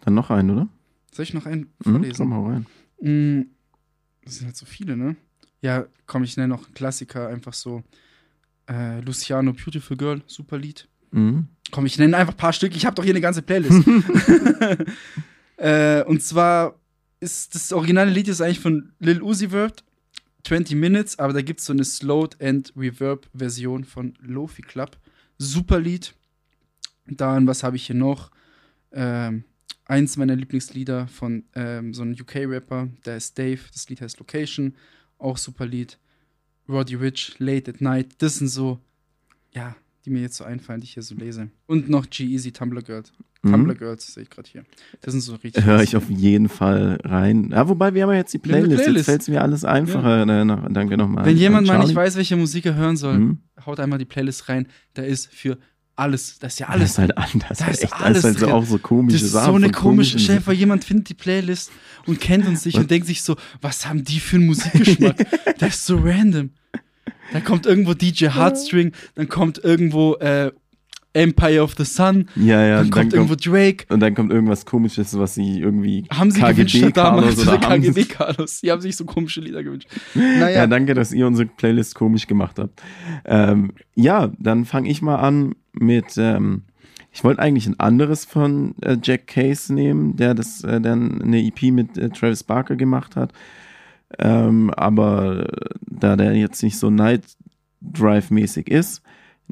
[0.04, 0.68] Dann noch einen, oder?
[1.12, 2.16] Soll ich noch einen Mhm, vorlesen?
[2.16, 2.66] komm, hau rein.
[3.00, 3.42] Mm,
[4.24, 5.16] Das sind halt so viele, ne?
[5.62, 7.82] Ja, komm, ich nenne noch einen Klassiker, einfach so.
[8.68, 10.88] Äh, Luciano, Beautiful Girl, super Lied.
[11.10, 11.48] Mhm.
[11.70, 13.86] Komm, ich nenne einfach ein paar Stück, ich habe doch hier eine ganze Playlist.
[15.56, 16.80] äh, und zwar
[17.20, 19.84] ist das originale Lied ist eigentlich von Lil Uzi Vert,
[20.44, 24.96] 20 Minutes, aber da gibt es so eine Slowed and Reverb Version von Lofi Club.
[25.38, 26.14] Super Lied.
[27.06, 28.30] Dann, was habe ich hier noch?
[28.92, 29.44] Ähm,
[29.90, 34.74] eins meiner Lieblingslieder von ähm, so einem UK-Rapper, der ist Dave, das Lied heißt Location,
[35.18, 35.98] auch super Lied.
[36.68, 38.78] Roddy Rich, Late at Night, das sind so,
[39.52, 39.74] ja,
[40.04, 41.50] die mir jetzt so einfallen, die ich hier so lese.
[41.66, 43.12] Und noch G-Easy Tumblr Girls.
[43.42, 43.50] Mhm.
[43.52, 44.64] Tumblr Girls sehe ich gerade hier.
[45.00, 45.64] Das sind so richtig.
[45.64, 47.50] Höre ich auf jeden Fall rein.
[47.50, 48.70] Ja, wobei wir haben ja jetzt die eine Playlist.
[48.72, 49.04] Jetzt Playlist.
[49.06, 50.22] fällt es mir alles einfacher.
[50.22, 51.24] Äh, noch- danke nochmal.
[51.26, 53.38] Wenn jemand mal nicht weiß, welche Musik er hören soll, Mhm.
[53.66, 54.68] haut einmal die Playlist rein.
[54.94, 55.58] Da ist für
[56.00, 56.90] alles, das ist ja Alles alles.
[56.92, 57.58] ist halt anders.
[57.58, 59.46] Da ist echt, alles das ist halt so auch so komische Das ist Sachen.
[59.52, 61.70] so eine komische, vor, jemand findet die Playlist
[62.06, 62.82] und kennt uns nicht Was?
[62.82, 65.26] und denkt sich so, was haben die für einen Musikgeschmack?
[65.58, 66.50] das ist so random.
[67.32, 70.50] Dann kommt irgendwo DJ Heartstring, dann kommt irgendwo äh,
[71.12, 72.76] Empire of the Sun, Ja, ja.
[72.76, 73.84] dann und kommt dann irgendwo Drake.
[73.88, 76.04] und dann kommt irgendwas Komisches, was sie irgendwie.
[76.12, 78.60] Haben sie gewünscht KGB damals Carlos oder sie- KGB Carlos?
[78.60, 79.88] Die haben sich so komische Lieder gewünscht.
[80.14, 82.80] Ja, Naja, danke, dass ihr unsere Playlist komisch gemacht habt.
[83.24, 86.16] Ähm, ja, dann fange ich mal an mit.
[86.16, 86.62] Ähm,
[87.12, 91.42] ich wollte eigentlich ein anderes von äh, Jack Case nehmen, der das äh, dann eine
[91.44, 93.32] EP mit äh, Travis Barker gemacht hat.
[94.18, 97.24] Ähm, aber äh, da der jetzt nicht so Night
[97.80, 99.02] Drive-mäßig ist,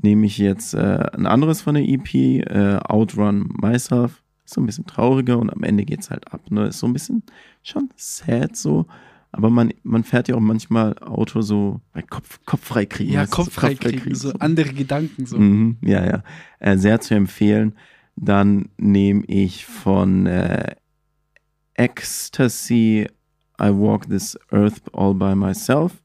[0.03, 4.22] nehme ich jetzt äh, ein anderes von der EP, äh, Outrun Myself.
[4.44, 6.51] Ist so ein bisschen trauriger und am Ende geht's halt ab.
[6.51, 6.68] Ne?
[6.68, 7.22] Ist so ein bisschen
[7.62, 8.86] schon sad so.
[9.30, 13.12] Aber man, man fährt ja auch manchmal Auto so bei Kopf, Kopf frei kriegen.
[13.12, 15.38] ja, weißt du, Kopf frei kriegen, so andere Gedanken so.
[15.38, 16.22] Mhm, ja, ja.
[16.61, 17.74] Äh, sehr zu empfehlen.
[18.16, 20.74] Dann nehme ich von äh,
[21.74, 23.07] Ecstasy
[23.61, 26.03] I Walk This Earth All By Myself.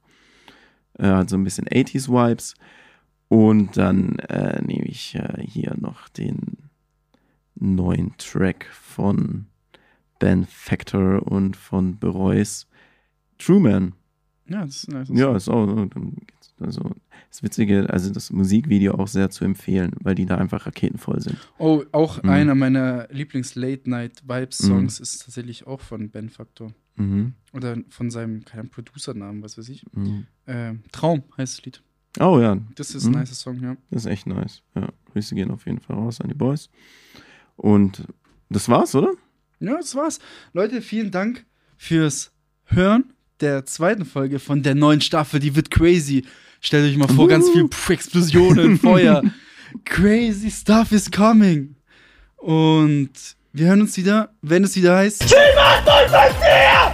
[0.99, 2.55] Äh, so ein bisschen 80s Vibes.
[3.33, 6.69] Und dann äh, nehme ich äh, hier noch den
[7.55, 9.45] neuen Track von
[10.19, 12.67] Ben Factor und von Bereus.
[13.39, 13.93] Truman.
[14.47, 15.09] Ja, das ist nice.
[15.11, 16.91] Ja, ist auch, geht's- also
[17.29, 21.37] das Witzige, also das Musikvideo auch sehr zu empfehlen, weil die da einfach raketenvoll sind.
[21.57, 22.29] Oh, auch Mhm.
[22.29, 26.71] einer meiner Lieblings-Late-Night-Vibes-Songs ist tatsächlich auch von Ben Factor.
[26.95, 27.33] Mhm.
[27.53, 29.83] Oder von seinem, keinem Producernamen, was weiß ich.
[29.93, 30.27] Mhm.
[30.45, 31.81] Äh, Traum heißt das Lied.
[32.19, 33.19] Oh ja, Das ist ein Mhm.
[33.19, 33.75] nicer Song, ja.
[33.89, 34.61] das ist echt nice.
[34.75, 36.69] Ja, Grüße gehen auf jeden Fall raus an die Boys.
[37.55, 38.03] Und
[38.49, 39.11] das war's, oder?
[39.59, 40.19] Ja, das war's.
[40.53, 41.45] Leute, vielen Dank
[41.77, 42.31] fürs
[42.65, 45.39] Hören der zweiten Folge von der neuen Staffel.
[45.39, 46.25] Die wird crazy.
[46.61, 49.21] Stellt euch mal vor, ganz viel Explosionen, Feuer.
[49.85, 51.75] crazy stuff is coming.
[52.37, 53.11] Und
[53.53, 55.23] wir hören uns wieder, wenn es wieder heißt.
[55.23, 56.91] Was her!